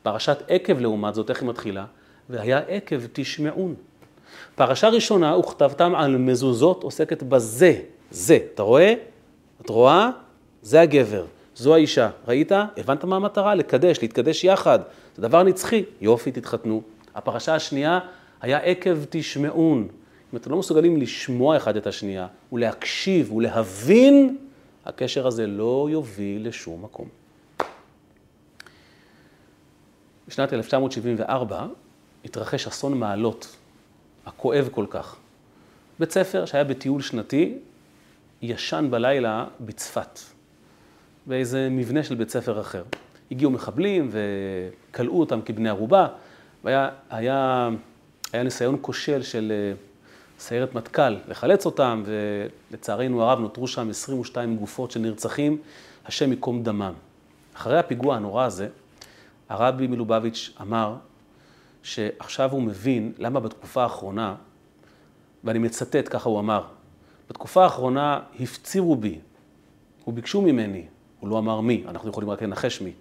פרשת 0.02 0.42
עקב 0.48 0.78
לעומת 0.80 1.14
זאת, 1.14 1.30
איך 1.30 1.42
היא 1.42 1.48
מתחילה? 1.48 1.84
והיה 2.30 2.58
עקב 2.58 3.00
תשמעון. 3.12 3.74
פרשה 4.54 4.88
ראשונה, 4.88 5.36
וכתבתם 5.36 5.94
על 5.94 6.16
מזוזות, 6.16 6.82
עוסקת 6.82 7.22
בזה, 7.22 7.80
זה. 8.10 8.38
אתה 8.54 8.62
רואה? 8.62 8.94
את 9.60 9.68
רואה? 9.68 10.10
זה 10.62 10.80
הגבר, 10.80 11.24
זו 11.56 11.74
האישה. 11.74 12.10
ראית? 12.28 12.52
הבנת 12.76 13.04
מה 13.04 13.16
המטרה? 13.16 13.54
לקדש, 13.54 13.98
להתקדש 14.02 14.44
יחד. 14.44 14.78
זה 15.16 15.22
דבר 15.22 15.42
נצחי. 15.42 15.84
יופי, 16.00 16.32
תתחתנו. 16.32 16.82
הפרשה 17.14 17.54
השנייה 17.54 18.00
היה 18.40 18.58
עקב 18.58 18.98
תשמעון. 19.10 19.88
אם 20.32 20.38
אתם 20.38 20.50
לא 20.50 20.58
מסוגלים 20.58 20.96
לשמוע 20.96 21.56
אחד 21.56 21.76
את 21.76 21.86
השנייה, 21.86 22.26
ולהקשיב 22.52 23.32
ולהבין, 23.32 24.38
הקשר 24.86 25.26
הזה 25.26 25.46
לא 25.46 25.88
יוביל 25.90 26.48
לשום 26.48 26.82
מקום. 26.82 27.08
בשנת 30.28 30.52
1974 30.52 31.66
התרחש 32.24 32.66
אסון 32.66 32.98
מעלות, 32.98 33.56
הכואב 34.26 34.68
כל 34.72 34.86
כך. 34.90 35.16
בית 35.98 36.10
ספר 36.10 36.44
שהיה 36.44 36.64
בטיול 36.64 37.02
שנתי, 37.02 37.58
ישן 38.42 38.86
בלילה 38.90 39.46
בצפת, 39.60 40.18
באיזה 41.26 41.68
מבנה 41.70 42.02
של 42.02 42.14
בית 42.14 42.30
ספר 42.30 42.60
אחר. 42.60 42.82
הגיעו 43.30 43.50
מחבלים 43.50 44.10
וכלאו 44.10 45.20
אותם 45.20 45.40
כבני 45.42 45.68
ערובה, 45.68 46.08
והיה 46.64 46.88
היה, 47.10 47.68
היה 48.32 48.42
ניסיון 48.42 48.78
כושל 48.80 49.22
של 49.22 49.52
אה, 49.54 49.91
סיירת 50.42 50.74
מטכ"ל 50.74 51.16
לחלץ 51.28 51.66
אותם, 51.66 52.02
ולצערנו 52.04 53.22
הרב 53.22 53.38
נותרו 53.38 53.68
שם 53.68 53.90
22 53.90 54.56
גופות 54.56 54.90
של 54.90 55.00
נרצחים, 55.00 55.58
השם 56.06 56.30
ייקום 56.30 56.62
דמם. 56.62 56.92
אחרי 57.54 57.78
הפיגוע 57.78 58.16
הנורא 58.16 58.44
הזה, 58.44 58.68
הרבי 59.48 59.86
מלובביץ' 59.86 60.50
אמר 60.60 60.94
שעכשיו 61.82 62.52
הוא 62.52 62.62
מבין 62.62 63.12
למה 63.18 63.40
בתקופה 63.40 63.82
האחרונה, 63.82 64.34
ואני 65.44 65.58
מצטט, 65.58 66.08
ככה 66.10 66.28
הוא 66.28 66.40
אמר, 66.40 66.64
בתקופה 67.30 67.64
האחרונה 67.64 68.20
הפצירו 68.40 68.96
בי, 68.96 69.18
וביקשו 70.06 70.42
ממני, 70.42 70.86
הוא 71.20 71.30
לא 71.30 71.38
אמר 71.38 71.60
מי, 71.60 71.84
אנחנו 71.88 72.10
יכולים 72.10 72.30
רק 72.30 72.42
לנחש 72.42 72.80
מי, 72.80 72.92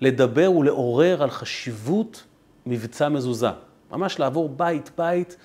לדבר 0.00 0.52
ולעורר 0.52 1.22
על 1.22 1.30
חשיבות 1.30 2.24
מבצע 2.66 3.08
מזוזה. 3.08 3.50
ממש 3.90 4.18
לעבור 4.18 4.48
בית-בית 4.48 5.36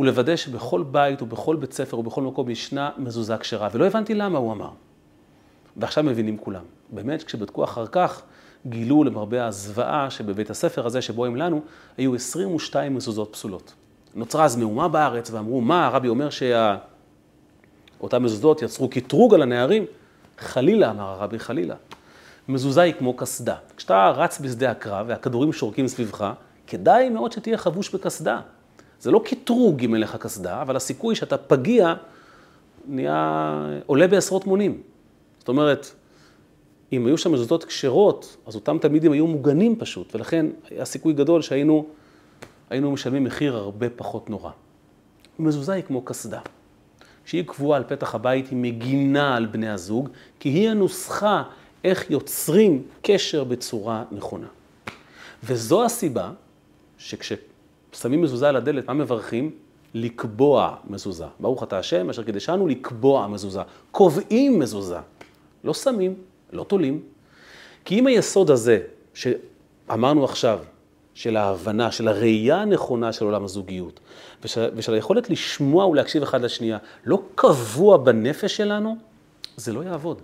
ולוודא 0.00 0.36
שבכל 0.36 0.82
בית 0.82 1.22
ובכל 1.22 1.56
בית 1.56 1.72
ספר 1.72 1.98
ובכל 1.98 2.22
מקום 2.22 2.50
ישנה 2.50 2.90
מזוזה 2.98 3.36
כשרה. 3.36 3.68
ולא 3.72 3.86
הבנתי 3.86 4.14
למה 4.14 4.38
הוא 4.38 4.52
אמר. 4.52 4.70
ועכשיו 5.76 6.04
מבינים 6.04 6.38
כולם. 6.38 6.62
באמת, 6.90 7.22
כשבדקו 7.22 7.64
אחר 7.64 7.86
כך, 7.86 8.22
גילו 8.66 9.04
למרבה 9.04 9.46
הזוועה 9.46 10.10
שבבית 10.10 10.50
הספר 10.50 10.86
הזה 10.86 11.02
שבו 11.02 11.26
הם 11.26 11.36
לנו, 11.36 11.60
היו 11.96 12.14
22 12.14 12.94
מזוזות 12.94 13.32
פסולות. 13.32 13.74
נוצרה 14.14 14.44
אז 14.44 14.56
מהומה 14.56 14.88
בארץ 14.88 15.30
ואמרו, 15.30 15.60
מה, 15.60 15.86
הרבי 15.86 16.08
אומר 16.08 16.30
שאותן 16.30 16.78
שה... 18.10 18.18
מזוזות 18.18 18.62
יצרו 18.62 18.88
קטרוג 18.88 19.34
על 19.34 19.42
הנערים? 19.42 19.84
חלילה, 20.38 20.90
אמר 20.90 21.08
הרבי, 21.08 21.38
חלילה. 21.38 21.74
מזוזה 22.48 22.80
היא 22.80 22.94
כמו 22.98 23.14
קסדה. 23.14 23.56
כשאתה 23.76 24.10
רץ 24.16 24.40
בשדה 24.40 24.70
הקרב 24.70 25.06
והכדורים 25.08 25.52
שורקים 25.52 25.88
סביבך, 25.88 26.32
כדאי 26.66 27.08
מאוד 27.08 27.32
שתהיה 27.32 27.58
חבוש 27.58 27.94
בקסדה. 27.94 28.40
זה 29.00 29.10
לא 29.10 29.22
קטרוג 29.24 29.84
אם 29.84 29.94
אין 29.94 30.02
לך 30.02 30.16
קסדה, 30.16 30.62
אבל 30.62 30.76
הסיכוי 30.76 31.14
שאתה 31.14 31.36
פגיע 31.36 31.94
נהיה, 32.88 33.62
עולה 33.86 34.08
בעשרות 34.08 34.46
מונים. 34.46 34.82
זאת 35.38 35.48
אומרת, 35.48 35.90
אם 36.92 37.06
היו 37.06 37.18
שם 37.18 37.32
מזוזות 37.32 37.64
כשרות, 37.64 38.36
אז 38.46 38.54
אותם 38.54 38.78
תלמידים 38.78 39.12
היו 39.12 39.26
מוגנים 39.26 39.76
פשוט, 39.78 40.14
ולכן 40.14 40.46
היה 40.70 40.84
סיכוי 40.84 41.12
גדול 41.12 41.42
שהיינו 41.42 41.86
היינו 42.70 42.92
משלמים 42.92 43.24
מחיר 43.24 43.56
הרבה 43.56 43.90
פחות 43.90 44.30
נורא. 44.30 44.50
מזוזה 45.38 45.72
היא 45.72 45.84
כמו 45.84 46.02
קסדה. 46.02 46.40
כשהיא 47.24 47.44
קבועה 47.46 47.76
על 47.76 47.84
פתח 47.88 48.14
הבית, 48.14 48.48
היא 48.48 48.58
מגינה 48.58 49.36
על 49.36 49.46
בני 49.46 49.68
הזוג, 49.68 50.08
כי 50.40 50.48
היא 50.48 50.68
הנוסחה 50.68 51.42
איך 51.84 52.10
יוצרים 52.10 52.82
קשר 53.02 53.44
בצורה 53.44 54.04
נכונה. 54.12 54.46
וזו 55.44 55.84
הסיבה 55.84 56.30
שכששמים 57.92 58.22
מזוזה 58.22 58.48
על 58.48 58.56
הדלת, 58.56 58.88
מה 58.88 58.94
מברכים? 58.94 59.50
לקבוע 59.94 60.76
מזוזה. 60.84 61.24
ברוך 61.40 61.62
אתה 61.62 61.78
השם, 61.78 62.10
אשר 62.10 62.22
קידשנו 62.22 62.68
לקבוע 62.68 63.26
מזוזה. 63.26 63.60
קובעים 63.90 64.58
מזוזה. 64.58 64.98
לא 65.64 65.74
שמים, 65.74 66.14
לא 66.52 66.64
תולים. 66.64 67.02
כי 67.84 67.98
אם 67.98 68.06
היסוד 68.06 68.50
הזה, 68.50 68.80
שאמרנו 69.14 70.24
עכשיו, 70.24 70.58
של 71.14 71.36
ההבנה, 71.36 71.92
של 71.92 72.08
הראייה 72.08 72.56
הנכונה 72.56 73.12
של 73.12 73.24
עולם 73.24 73.44
הזוגיות, 73.44 74.00
ושל, 74.44 74.70
ושל 74.74 74.94
היכולת 74.94 75.30
לשמוע 75.30 75.86
ולהקשיב 75.86 76.22
אחד 76.22 76.42
לשנייה, 76.42 76.78
לא 77.04 77.22
קבוע 77.34 77.96
בנפש 77.96 78.56
שלנו, 78.56 78.96
זה 79.56 79.72
לא 79.72 79.84
יעבוד. 79.84 80.20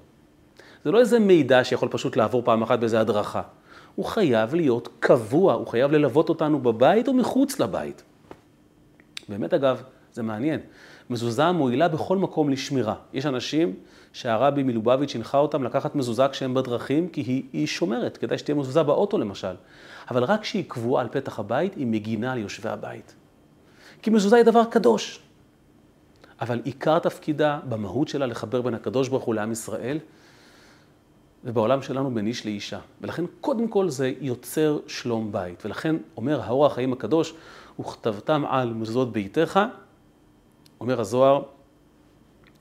זה 0.85 0.90
לא 0.90 1.00
איזה 1.00 1.18
מידע 1.18 1.64
שיכול 1.64 1.88
פשוט 1.88 2.16
לעבור 2.16 2.42
פעם 2.44 2.62
אחת 2.62 2.78
באיזה 2.78 3.00
הדרכה. 3.00 3.42
הוא 3.97 4.05
חייב 4.05 4.55
להיות 4.55 4.88
קבוע, 5.00 5.53
הוא 5.53 5.67
חייב 5.67 5.93
ללוות 5.93 6.29
אותנו 6.29 6.59
בבית 6.59 7.09
ומחוץ 7.09 7.61
לבית. 7.61 8.03
באמת 9.29 9.55
אגב, 9.55 9.83
זה 10.12 10.23
מעניין. 10.23 10.61
מזוזה 11.11 11.53
מועילה 11.53 11.88
בכל 11.88 12.17
מקום 12.17 12.50
לשמירה. 12.50 12.95
יש 13.12 13.26
אנשים 13.26 13.75
שהרבי 14.12 14.62
מלובביץ' 14.62 15.17
הנחה 15.17 15.38
אותם 15.38 15.65
לקחת 15.65 15.95
מזוזה 15.95 16.29
כשהם 16.29 16.55
בדרכים, 16.55 17.09
כי 17.09 17.21
היא, 17.21 17.43
היא 17.53 17.67
שומרת, 17.67 18.17
כדאי 18.17 18.38
שתהיה 18.38 18.55
מזוזה 18.55 18.83
באוטו 18.83 19.19
למשל. 19.19 19.55
אבל 20.11 20.25
רק 20.25 20.41
כשהיא 20.41 20.65
קבועה 20.69 21.03
על 21.03 21.09
פתח 21.09 21.38
הבית, 21.38 21.75
היא 21.75 21.87
מגינה 21.87 22.33
על 22.33 22.38
יושבי 22.38 22.69
הבית. 22.69 23.15
כי 24.03 24.11
מזוזה 24.11 24.37
היא 24.37 24.45
דבר 24.45 24.65
קדוש. 24.65 25.21
אבל 26.41 26.61
עיקר 26.65 26.99
תפקידה, 26.99 27.59
במהות 27.69 28.09
שלה, 28.09 28.26
לחבר 28.26 28.62
בין 28.62 28.75
הקדוש 28.75 29.09
ברוך 29.09 29.25
הוא 29.25 29.35
לעם 29.35 29.53
ישראל, 29.53 29.99
ובעולם 31.47 31.83
שלנו 31.83 32.15
בין 32.15 32.26
איש 32.26 32.47
לאישה. 32.47 32.79
ולכן 33.00 33.25
קודם 33.41 33.69
כל 33.69 33.88
זה 33.88 34.12
יוצר 34.21 34.79
שלום 34.87 35.33
בית. 35.33 35.65
ולכן 35.65 35.97
אומר 36.17 36.41
האור 36.41 36.67
החיים 36.67 36.93
הקדוש, 36.93 37.35
וכתבתם 37.81 38.45
על 38.49 38.75
מזוזות 38.75 39.12
ביתך, 39.12 39.61
אומר 40.81 41.00
הזוהר, 41.00 41.43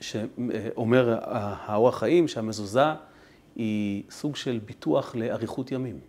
שאומר 0.01 1.17
האור 1.21 1.89
החיים 1.89 2.27
שהמזוזה 2.27 2.85
היא 3.55 4.03
סוג 4.09 4.35
של 4.35 4.59
ביטוח 4.65 5.15
לאריכות 5.15 5.71
ימים. 5.71 5.99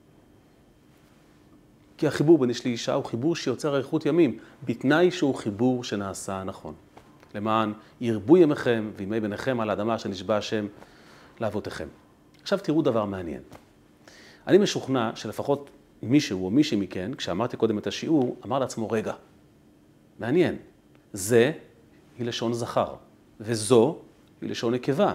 כי 1.99 2.07
החיבור 2.07 2.39
בין 2.39 2.49
איש 2.49 2.67
לאישה 2.67 2.95
הוא 2.95 3.05
חיבור 3.05 3.37
שיוצר 3.37 3.75
אריכות 3.75 4.07
ימים, 4.07 4.39
בתנאי 4.65 5.11
שהוא 5.11 5.35
חיבור 5.35 5.85
שנעשה 5.85 6.45
נכון. 6.45 6.75
למען 7.35 7.73
ירבו 8.01 8.37
ימיכם 8.37 8.91
וימי 8.97 9.21
בניכם 9.21 9.61
על 9.61 9.71
האדמה 9.71 9.99
שנשבע 9.99 10.37
השם 10.37 10.67
לאבותיכם. 11.41 11.87
עכשיו 12.47 12.59
תראו 12.59 12.83
דבר 12.83 13.05
מעניין. 13.05 13.43
אני 14.47 14.59
משוכנע 14.59 15.11
שלפחות 15.15 15.71
מישהו 16.03 16.45
או 16.45 16.51
מישהי 16.51 16.77
מכן, 16.77 17.15
כשאמרתי 17.15 17.57
קודם 17.57 17.79
את 17.79 17.87
השיעור, 17.87 18.37
אמר 18.47 18.59
לעצמו, 18.59 18.91
רגע, 18.91 19.15
מעניין, 20.19 20.57
זה 21.13 21.53
היא 22.19 22.27
לשון 22.27 22.53
זכר, 22.53 22.95
וזו 23.41 23.99
היא 24.41 24.51
לשון 24.51 24.75
נקבה. 24.75 25.15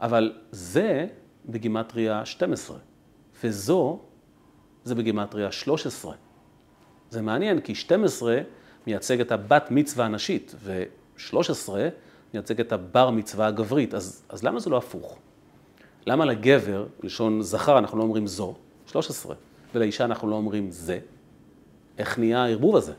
אבל 0.00 0.32
זה 0.50 1.06
בגימטריה 1.46 2.26
12, 2.26 2.78
וזו 3.44 4.00
זה 4.84 4.94
בגימטריה 4.94 5.52
13. 5.52 6.14
זה 7.10 7.22
מעניין, 7.22 7.60
כי 7.60 7.74
12 7.74 8.40
מייצג 8.86 9.20
את 9.20 9.32
הבת 9.32 9.70
מצווה 9.70 10.04
הנשית, 10.04 10.54
ו-13 10.62 11.68
מייצג 12.34 12.60
את 12.60 12.72
הבר 12.72 13.10
מצווה 13.10 13.46
הגברית. 13.46 13.94
אז, 13.94 14.22
אז 14.28 14.42
למה 14.42 14.60
זה 14.60 14.70
לא 14.70 14.76
הפוך? 14.76 15.18
למה 16.10 16.24
לגבר, 16.24 16.86
לשון 17.02 17.42
זכר, 17.42 17.78
אנחנו 17.78 17.98
לא 17.98 18.02
אומרים 18.02 18.26
זו, 18.26 18.54
13, 18.86 19.34
ולאישה 19.74 20.04
אנחנו 20.04 20.30
לא 20.30 20.34
אומרים 20.34 20.70
זה? 20.70 20.98
איך 21.98 22.18
נהיה 22.18 22.44
הערבוב 22.44 22.76
הזה? 22.76 22.92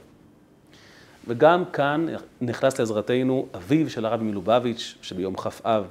וגם 1.28 1.66
כאן 1.66 2.06
נכנס 2.42 2.80
לעזרתנו 2.80 3.48
אביו 3.56 3.90
של 3.90 4.06
הרבי 4.06 4.24
מלובביץ', 4.24 4.96
שביום 5.02 5.38
כ"א 5.38 5.82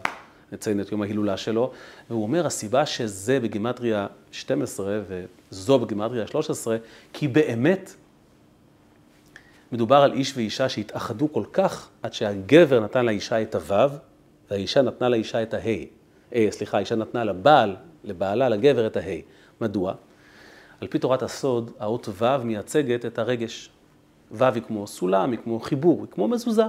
נציין 0.52 0.80
את 0.80 0.92
יום 0.92 1.02
ההילולה 1.02 1.36
שלו, 1.36 1.72
והוא 2.10 2.22
אומר, 2.22 2.46
הסיבה 2.46 2.86
שזה 2.86 3.40
בגימטריה 3.40 4.06
12 4.32 5.00
וזו 5.52 5.78
בגימטריה 5.78 6.26
13, 6.26 6.76
כי 7.12 7.28
באמת 7.28 7.94
מדובר 9.72 9.96
על 9.96 10.12
איש 10.12 10.36
ואישה 10.36 10.68
שהתאחדו 10.68 11.32
כל 11.32 11.44
כך, 11.52 11.88
עד 12.02 12.12
שהגבר 12.12 12.80
נתן 12.80 13.06
לאישה 13.06 13.42
את 13.42 13.54
הוו, 13.54 13.90
והאישה 14.50 14.82
נתנה 14.82 15.08
לאישה 15.08 15.42
את 15.42 15.54
ההי. 15.54 15.86
אה, 16.34 16.46
סליחה, 16.50 16.76
האישה 16.76 16.94
נתנה 16.94 17.24
לבעל, 17.24 17.76
לבעלה, 18.04 18.48
לגבר 18.48 18.86
את 18.86 18.96
ההי. 18.96 19.22
מדוע? 19.60 19.94
על 20.80 20.88
פי 20.88 20.98
תורת 20.98 21.22
הסוד, 21.22 21.70
האות 21.78 22.08
ו' 22.08 22.44
מייצגת 22.44 23.06
את 23.06 23.18
הרגש. 23.18 23.70
ו' 24.32 24.44
היא 24.44 24.62
כמו 24.62 24.86
סולם, 24.86 25.30
היא 25.30 25.38
כמו 25.44 25.60
חיבור, 25.60 26.00
היא 26.00 26.10
כמו 26.10 26.28
מזוזה. 26.28 26.62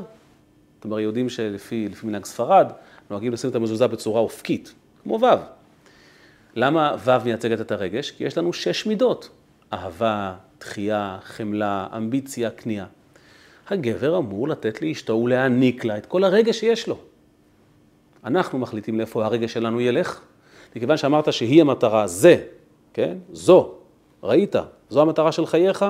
זאת 0.76 0.86
אומרת, 0.86 1.02
יודעים 1.02 1.30
שלפי 1.30 1.90
מנהג 2.04 2.26
ספרד, 2.26 2.72
נוהגים 3.10 3.34
לשים 3.34 3.50
את 3.50 3.56
המזוזה 3.56 3.88
בצורה 3.88 4.22
אופקית, 4.22 4.74
כמו 5.04 5.20
ו'. 5.22 5.26
למה 6.56 6.96
ו' 7.06 7.12
מייצגת 7.26 7.62
את 7.62 7.72
הרגש? 7.72 8.12
כי 8.12 8.24
יש 8.24 8.38
לנו 8.38 8.54
שש 8.54 8.86
מידות. 8.86 9.30
אהבה, 9.74 10.36
תחייה, 10.58 11.18
חמלה, 11.22 11.88
אמביציה, 11.98 12.52
כניעה. 12.52 12.86
הגבר 13.70 14.18
אמור 14.18 14.48
לתת 14.48 14.82
לאשתו 14.82 15.14
ולהעניק 15.14 15.86
לה 15.86 15.98
את 15.98 16.06
כל 16.06 16.24
הרגש 16.24 16.60
שיש 16.60 16.88
לו. 16.88 16.98
אנחנו 18.26 18.60
מחליטים 18.60 18.98
לאיפה 18.98 19.26
הרגש 19.26 19.54
שלנו 19.54 19.82
ילך. 19.82 20.22
מכיוון 20.76 20.98
שאמרת 20.98 21.34
שהיא 21.34 21.62
המטרה, 21.62 22.08
זה, 22.08 22.44
כן? 22.94 23.18
זו, 23.32 23.72
ראית, 24.24 24.56
זו 24.90 25.02
המטרה 25.02 25.32
של 25.32 25.46
חייך, 25.46 25.86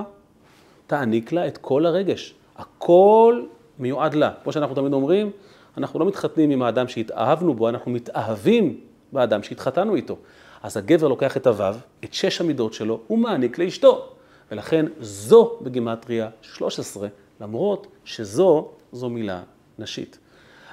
תעניק 0.88 1.32
לה 1.32 1.48
את 1.48 1.58
כל 1.58 1.86
הרגש. 1.86 2.34
הכל 2.58 3.44
מיועד 3.80 4.14
לה. 4.14 4.32
כמו 4.44 4.52
שאנחנו 4.52 4.76
תמיד 4.76 4.94
אומרים, 4.94 5.32
אנחנו 5.78 6.00
לא 6.00 6.06
מתחתנים 6.06 6.52
עם 6.52 6.62
האדם 6.62 6.88
שהתאהבנו 6.88 7.54
בו, 7.54 7.70
אנחנו 7.70 7.92
מתאהבים 7.92 8.80
באדם 9.12 9.44
שהתחתנו 9.44 9.96
איתו. 9.96 10.18
אז 10.64 10.78
הגבר 10.78 11.08
לוקח 11.08 11.38
את 11.38 11.48
הוו, 11.48 11.76
את 12.04 12.14
שש 12.14 12.42
המידות 12.42 12.74
שלו, 12.74 13.00
הוא 13.08 13.18
מעניק 13.18 13.60
לאשתו. 13.60 14.08
ולכן 14.52 14.86
זו 15.00 15.58
בגימטריה 15.62 16.30
13, 16.42 17.08
למרות 17.42 17.88
שזו, 18.06 18.68
זו 18.92 19.10
מילה 19.10 19.42
נשית. 19.80 20.20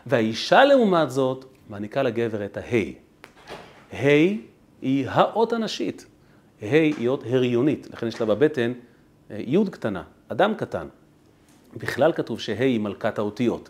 והאישה 0.08 0.64
לעומת 0.64 1.10
זאת 1.10 1.44
מעניקה 1.68 2.02
לגבר 2.02 2.44
את 2.44 2.56
ההי. 2.56 2.94
ה' 3.92 4.06
היא 4.82 5.08
האות 5.08 5.52
הנשית. 5.52 6.06
ה' 6.62 6.66
היא 6.70 7.08
אות 7.08 7.24
הריונית, 7.30 7.88
לכן 7.92 8.06
יש 8.06 8.20
לה 8.20 8.26
בבטן 8.26 8.72
אה, 9.30 9.36
י' 9.46 9.58
קטנה, 9.70 10.02
אדם 10.28 10.54
קטן. 10.54 10.86
בכלל 11.76 12.12
כתוב 12.12 12.40
שה' 12.40 12.60
היא 12.60 12.80
מלכת 12.80 13.18
האותיות. 13.18 13.68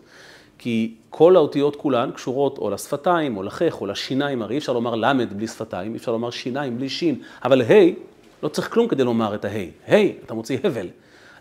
כי 0.57 0.95
כל 1.09 1.35
האותיות 1.35 1.75
כולן 1.75 2.11
קשורות 2.11 2.57
או 2.57 2.69
לשפתיים, 2.69 3.37
או 3.37 3.43
לחך, 3.43 3.81
או 3.81 3.85
לשיניים, 3.85 4.41
הרי 4.41 4.53
אי 4.53 4.57
אפשר 4.57 4.73
לומר 4.73 4.95
ל' 4.95 5.25
בלי 5.25 5.47
שפתיים, 5.47 5.91
אי 5.91 5.97
אפשר 5.97 6.11
לומר 6.11 6.29
שיניים 6.29 6.77
בלי 6.77 6.89
שין, 6.89 7.21
אבל 7.43 7.61
ה' 7.61 7.65
לא 8.43 8.47
צריך 8.47 8.73
כלום 8.73 8.87
כדי 8.87 9.03
לומר 9.03 9.35
את 9.35 9.45
הה'. 9.45 9.65
ה', 9.87 10.23
אתה 10.25 10.33
מוציא 10.33 10.57
הבל. 10.63 10.87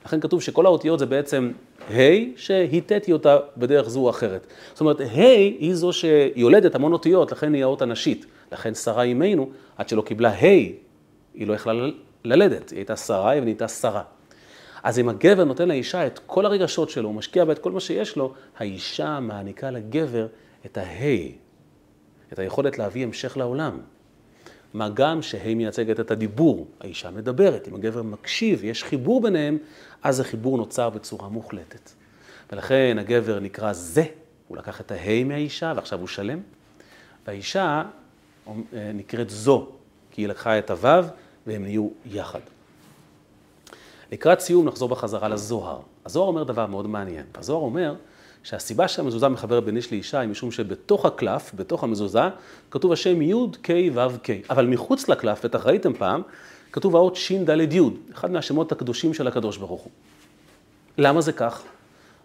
לכן 0.07 0.21
כתוב 0.21 0.43
שכל 0.43 0.67
האותיות 0.67 0.99
זה 0.99 1.07
בעצם 1.07 1.53
ה' 1.91 2.37
שהיטאתי 2.37 3.13
אותה 3.13 3.39
בדרך 3.57 3.89
זו 3.89 4.01
או 4.01 4.11
אחרת. 4.11 4.47
זאת 4.73 4.81
אומרת, 4.81 5.01
ה' 5.01 5.05
היא 5.59 5.75
זו 5.75 5.93
שיולדת 5.93 6.75
המון 6.75 6.93
אותיות, 6.93 7.33
לכן 7.33 7.55
היא 7.55 7.63
האות 7.63 7.83
הנשית. 7.83 8.27
לכן 8.53 8.75
שרה 8.75 9.03
אימנו, 9.03 9.51
עד 9.77 9.89
שלא 9.89 10.03
קיבלה 10.03 10.31
ה', 10.31 10.45
היא 11.35 11.47
לא 11.47 11.55
יכלה 11.55 11.73
ללדת, 12.25 12.71
היא 12.71 12.79
הייתה 12.79 12.97
שרה 12.97 13.33
ונהייתה 13.37 13.69
שרה. 13.69 14.03
אז 14.83 14.99
אם 14.99 15.09
הגבר 15.09 15.45
נותן 15.45 15.69
לאישה 15.69 16.07
את 16.07 16.21
כל 16.27 16.47
הרגשות 16.47 16.91
שלו, 16.91 17.09
הוא 17.09 17.15
משקיע 17.17 17.45
בה 17.45 17.53
את 17.53 17.59
כל 17.59 17.73
מה 17.73 17.81
שיש 17.81 18.17
לו, 18.17 18.35
האישה 18.59 19.21
מעניקה 19.21 19.71
לגבר 19.71 20.27
את 20.67 20.79
הה', 20.79 21.29
את 22.33 22.39
היכולת 22.39 22.79
להביא 22.79 23.05
המשך 23.05 23.37
לעולם. 23.37 23.79
מה 24.75 24.89
גם 24.89 25.23
שהיא 25.23 25.57
מייצגת 25.57 26.01
את 26.01 26.11
הדיבור, 26.11 26.67
האישה 26.81 27.11
מדברת, 27.11 27.69
אם 27.69 27.75
הגבר 27.75 28.03
מקשיב, 28.03 28.65
יש 28.65 28.85
חיבור 28.85 29.23
ביניהם, 29.23 29.59
אז 30.03 30.21
החיבור 30.21 30.57
נוצר 30.57 30.91
בצורה 30.91 31.29
מוחלטת. 31.29 31.91
ולכן 32.53 32.97
הגבר 33.01 33.41
נקרא 33.41 33.73
זה, 33.73 34.05
הוא 34.49 34.57
לקח 34.57 34.81
את 34.81 34.91
ההי 34.91 35.25
מהאישה 35.25 35.73
ועכשיו 35.77 35.99
הוא 35.99 36.09
שלם, 36.09 36.41
והאישה 37.27 37.83
אה, 38.49 38.53
נקראת 38.95 39.31
זו, 39.31 39.69
כי 40.11 40.23
היא 40.23 40.29
לקחה 40.29 40.59
את 40.59 40.71
הוו 40.71 41.05
והם 41.47 41.63
נהיו 41.63 41.89
יחד. 42.07 42.41
לקראת 44.13 44.41
סיום 44.41 44.67
נחזור 44.69 44.89
בחזרה 44.89 45.29
לזוהר. 45.29 45.81
הזוהר 46.07 46.29
אומר 46.29 46.45
דבר 46.45 46.67
מאוד 46.67 46.87
מעניין. 46.87 47.25
הזוהר 47.35 47.61
אומר 47.63 47.95
שהסיבה 48.43 48.89
שהמזוזה 48.89 49.29
מחברת 49.29 49.65
בין 49.65 49.77
איש 49.77 49.93
לאישה 49.93 50.21
היא 50.21 50.29
משום 50.29 50.51
שבתוך 50.51 51.07
הקלף, 51.07 51.53
בתוך 51.55 51.85
המזוזה, 51.85 52.23
כתוב 52.71 52.93
השם 52.93 53.23
י' 53.23 53.35
ק' 53.63 53.71
ו' 53.95 54.19
ק'. 54.23 54.51
אבל 54.51 54.67
מחוץ 54.67 55.09
לקלף, 55.09 55.45
בטח 55.45 55.67
ראיתם 55.67 55.95
פעם, 55.95 56.23
כתוב 56.73 56.97
האות 56.97 57.17
ש' 57.17 57.33
ד' 57.33 57.73
י', 57.73 57.81
אחד 58.15 58.31
מהשמות 58.31 58.73
הקדושים 58.73 59.15
של 59.15 59.27
הקדוש 59.27 59.57
ברוך 59.57 59.83
הוא. 59.83 59.93
למה 60.99 61.21
זה 61.21 61.33
כך? 61.33 61.63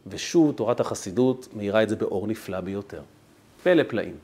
ושוב, 0.07 0.51
תורת 0.51 0.79
החסידות 0.79 1.47
מאירה 1.53 1.83
את 1.83 1.89
זה 1.89 1.95
באור 1.95 2.27
נפלא 2.27 2.59
ביותר. 2.59 3.01
פלא 3.63 3.83
פלאים. 3.87 4.15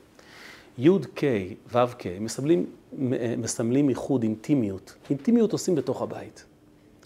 י' 0.78 0.90
ק' 1.14 1.24
ו' 1.72 1.78
ק' 1.98 2.06
מסמלים, 2.20 2.66
מסמלים 3.38 3.88
ייחוד, 3.88 4.22
אינטימיות. 4.22 4.94
אינטימיות 5.10 5.52
עושים 5.52 5.74
בתוך 5.74 6.02
הבית. 6.02 6.44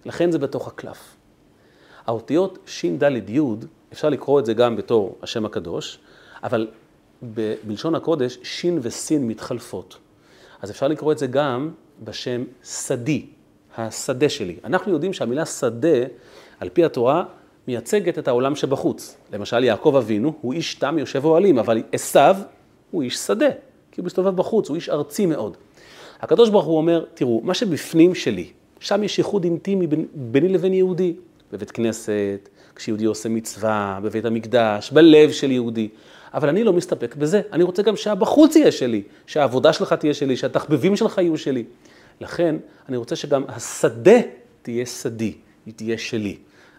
לכן 0.04 0.30
זה 0.30 0.38
בתוך 0.38 0.68
הקלף. 0.68 1.16
האותיות 2.06 2.58
ש' 2.66 2.84
ד' 2.84 3.30
י' 3.30 3.40
אפשר 3.94 4.08
לקרוא 4.08 4.40
את 4.40 4.46
זה 4.46 4.54
גם 4.54 4.76
בתור 4.76 5.18
השם 5.22 5.44
הקדוש, 5.44 5.98
אבל 6.42 6.66
בלשון 7.64 7.94
הקודש 7.94 8.38
שין 8.42 8.78
וסין 8.82 9.28
מתחלפות. 9.28 9.98
אז 10.62 10.70
אפשר 10.70 10.88
לקרוא 10.88 11.12
את 11.12 11.18
זה 11.18 11.26
גם 11.26 11.70
בשם 12.04 12.44
שדי, 12.64 13.26
השדה 13.76 14.28
שלי. 14.28 14.56
אנחנו 14.64 14.92
יודעים 14.92 15.12
שהמילה 15.12 15.46
שדה, 15.46 15.98
על 16.60 16.68
פי 16.68 16.84
התורה, 16.84 17.24
מייצגת 17.68 18.18
את 18.18 18.28
העולם 18.28 18.56
שבחוץ. 18.56 19.16
למשל, 19.32 19.64
יעקב 19.64 19.94
אבינו 19.98 20.32
הוא 20.40 20.52
איש 20.52 20.74
תם 20.74 20.98
יושב 20.98 21.24
אוהלים, 21.24 21.58
אבל 21.58 21.82
עשיו 21.92 22.36
הוא 22.90 23.02
איש 23.02 23.16
שדה, 23.16 23.50
כי 23.92 24.00
הוא 24.00 24.06
מסתובב 24.06 24.36
בחוץ, 24.36 24.68
הוא 24.68 24.76
איש 24.76 24.88
ארצי 24.88 25.26
מאוד. 25.26 25.56
הקדוש 26.20 26.50
ברוך 26.50 26.64
הוא 26.64 26.76
אומר, 26.76 27.04
תראו, 27.14 27.40
מה 27.44 27.54
שבפנים 27.54 28.14
שלי, 28.14 28.50
שם 28.80 29.02
יש 29.02 29.18
ייחוד 29.18 29.44
אינטימי 29.44 29.86
ביני 30.14 30.48
לבין 30.48 30.74
יהודי, 30.74 31.14
בבית 31.52 31.70
כנסת, 31.70 32.48
כשיהודי 32.76 33.04
עושה 33.04 33.28
מצווה, 33.28 33.98
בבית 34.02 34.24
המקדש, 34.24 34.90
בלב 34.90 35.32
של 35.32 35.50
יהודי. 35.50 35.88
אבל 36.34 36.48
אני 36.48 36.64
לא 36.64 36.72
מסתפק 36.72 37.14
בזה, 37.14 37.40
אני 37.52 37.62
רוצה 37.62 37.82
גם 37.82 37.96
שהבחוץ 37.96 38.56
יהיה 38.56 38.72
שלי, 38.72 39.02
שהעבודה 39.26 39.72
שלך 39.72 39.92
תהיה 39.92 40.14
שלי, 40.14 40.36
שהתחביבים 40.36 40.96
שלך 40.96 41.18
יהיו 41.18 41.38
שלי. 41.38 41.64
לכן, 42.20 42.56
אני 42.88 42.96
רוצה 42.96 43.16
שגם 43.16 43.44
השדה 43.48 44.20
תהיה 44.62 44.86
שדי, 44.86 45.34
היא 45.66 45.74
תהיה 45.76 45.98
שלי. 45.98 46.36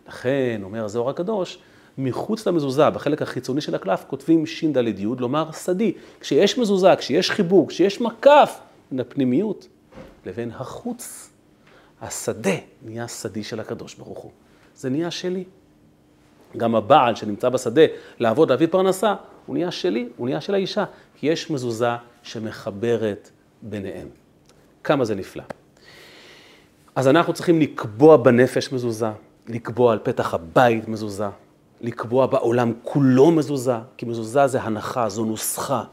לכן, 0.08 0.62
אומר 0.63 0.86
הזוהר 0.86 1.10
הקדוש, 1.10 1.60
מחוץ 1.97 2.47
למזוזה, 2.47 2.89
בחלק 2.89 3.21
החיצוני 3.21 3.62
של 3.62 3.75
הקלף, 3.75 4.06
כותבים 4.08 4.45
ש"ד 4.45 4.99
י', 4.99 5.06
לומר 5.19 5.51
שדי. 5.51 5.93
כשיש 6.19 6.58
מזוזה, 6.58 6.95
כשיש 6.95 7.32
חיבור, 7.32 7.67
כשיש 7.67 8.01
מקף 8.01 8.60
בין 8.91 8.99
הפנימיות 8.99 9.67
לבין 10.25 10.51
החוץ, 10.51 11.30
השדה 12.01 12.56
נהיה 12.86 13.08
שדי 13.08 13.43
של 13.43 13.60
הקדוש 13.60 13.95
ברוך 13.95 14.19
הוא. 14.19 14.32
זה 14.76 14.90
נהיה 14.90 15.12
שלי. 15.12 15.44
גם 16.58 16.76
הבעל 16.76 17.16
שנמצא 17.16 17.50
בשדה 17.50 17.82
לעבוד, 18.20 18.50
להביא 18.50 18.68
פרנסה, 18.72 19.16
הוא 19.46 19.54
נהיה 19.54 19.72
שלי, 19.72 20.10
הוא 20.18 20.28
נהיה 20.28 20.42
של 20.42 20.54
האישה, 20.54 20.84
כי 21.16 21.28
יש 21.28 21.52
מזוזה 21.52 21.96
שמחברת 22.24 23.30
ביניהם. 23.62 24.08
כמה 24.84 25.06
זה 25.06 25.16
נפלא. 25.16 25.44
אז 26.96 27.08
אנחנו 27.08 27.34
צריכים 27.34 27.62
לקבוע 27.62 28.18
בנפש 28.18 28.74
מזוזה, 28.74 29.10
לקבוע 29.48 29.94
על 29.94 30.00
פתח 30.04 30.34
הבית 30.34 30.88
מזוזה, 30.88 31.28
לקבוע 31.82 32.26
בעולם 32.26 32.74
כולו 32.84 33.32
מזוזה, 33.32 33.76
כי 33.98 34.06
מזוזה 34.06 34.48
זה 34.48 34.62
הנחה, 34.62 35.10
זו 35.10 35.26
נוסחה. 35.26 35.84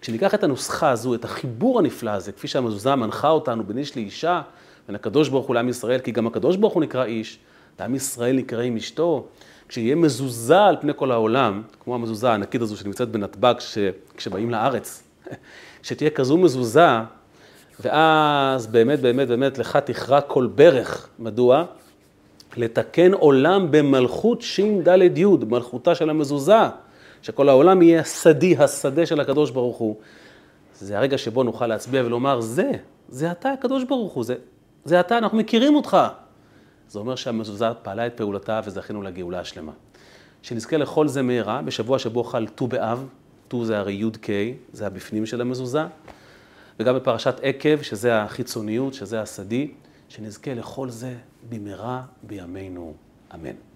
כשניקח 0.00 0.34
את 0.34 0.44
הנוסחה 0.44 0.90
הזו, 0.90 1.14
את 1.14 1.24
החיבור 1.24 1.78
הנפלא 1.78 2.10
הזה, 2.10 2.32
כפי 2.32 2.48
שהמזוזה 2.48 2.94
מנחה 2.94 3.28
אותנו 3.28 3.64
בין 3.64 3.78
איש 3.78 3.96
לאישה, 3.96 4.42
בין 4.86 4.96
הקדוש 4.96 5.28
ברוך 5.28 5.46
הוא 5.46 5.54
לעם 5.54 5.68
ישראל, 5.68 6.00
כי 6.00 6.12
גם 6.12 6.26
הקדוש 6.26 6.56
ברוך 6.56 6.74
הוא 6.74 6.82
נקרא 6.82 7.04
איש, 7.04 7.38
ועם 7.78 7.94
ישראל 7.94 8.36
נקרא 8.36 8.62
עם 8.62 8.76
אשתו, 8.76 9.26
כשיהיה 9.68 9.94
מזוזה 9.94 10.60
על 10.60 10.76
פני 10.80 10.92
כל 10.96 11.10
העולם, 11.10 11.62
כמו 11.80 11.94
המזוזה 11.94 12.30
הענקית 12.30 12.62
הזו 12.62 12.76
שנמצאת 12.76 13.08
בנתב"ג 13.08 13.54
ש... 13.58 13.78
כשבאים 14.16 14.50
לארץ, 14.50 15.02
שתהיה 15.82 16.10
כזו 16.10 16.36
מזוזה, 16.36 16.88
ואז 17.80 18.66
באמת, 18.66 19.00
באמת, 19.00 19.28
באמת, 19.28 19.58
לך 19.58 19.76
תכרע 19.76 20.20
כל 20.20 20.48
ברך. 20.54 21.08
מדוע? 21.18 21.64
לתקן 22.56 23.12
עולם 23.12 23.70
במלכות 23.70 24.42
ש"ד 24.42 25.16
י', 25.16 25.24
מלכותה 25.26 25.94
של 25.94 26.10
המזוזה, 26.10 26.62
שכל 27.22 27.48
העולם 27.48 27.82
יהיה 27.82 28.04
שדי, 28.04 28.56
השדה 28.56 29.06
של 29.06 29.20
הקדוש 29.20 29.50
ברוך 29.50 29.76
הוא. 29.76 29.96
זה 30.80 30.98
הרגע 30.98 31.18
שבו 31.18 31.42
נוכל 31.42 31.66
להצביע 31.66 32.02
ולומר, 32.04 32.40
זה, 32.40 32.70
זה 33.08 33.30
אתה 33.30 33.52
הקדוש 33.52 33.84
ברוך 33.84 34.12
הוא, 34.12 34.24
זה, 34.24 34.34
זה 34.84 35.00
אתה, 35.00 35.18
אנחנו 35.18 35.38
מכירים 35.38 35.74
אותך. 35.74 35.96
זה 36.88 36.98
אומר 36.98 37.16
שהמזוזה 37.16 37.74
פעלה 37.82 38.06
את 38.06 38.16
פעולתה 38.16 38.60
וזכינו 38.64 39.02
לגאולה 39.02 39.40
השלמה. 39.40 39.72
שנזכה 40.42 40.76
לכל 40.76 41.08
זה 41.08 41.22
מהרה, 41.22 41.62
בשבוע 41.62 41.98
שבו 41.98 42.24
חל 42.24 42.46
ט"ו 42.46 42.66
באב, 42.66 43.08
ט"ו 43.48 43.64
זה 43.64 43.78
הרי 43.78 43.92
י"ק, 43.92 44.26
זה 44.72 44.86
הבפנים 44.86 45.26
של 45.26 45.40
המזוזה, 45.40 45.82
וגם 46.80 46.94
בפרשת 46.94 47.34
עקב, 47.42 47.82
שזה 47.82 48.22
החיצוניות, 48.22 48.94
שזה 48.94 49.20
השדי, 49.20 49.70
שנזכה 50.08 50.54
לכל 50.54 50.90
זה 50.90 51.14
במהרה 51.48 52.02
בימינו, 52.22 52.94
אמן. 53.34 53.67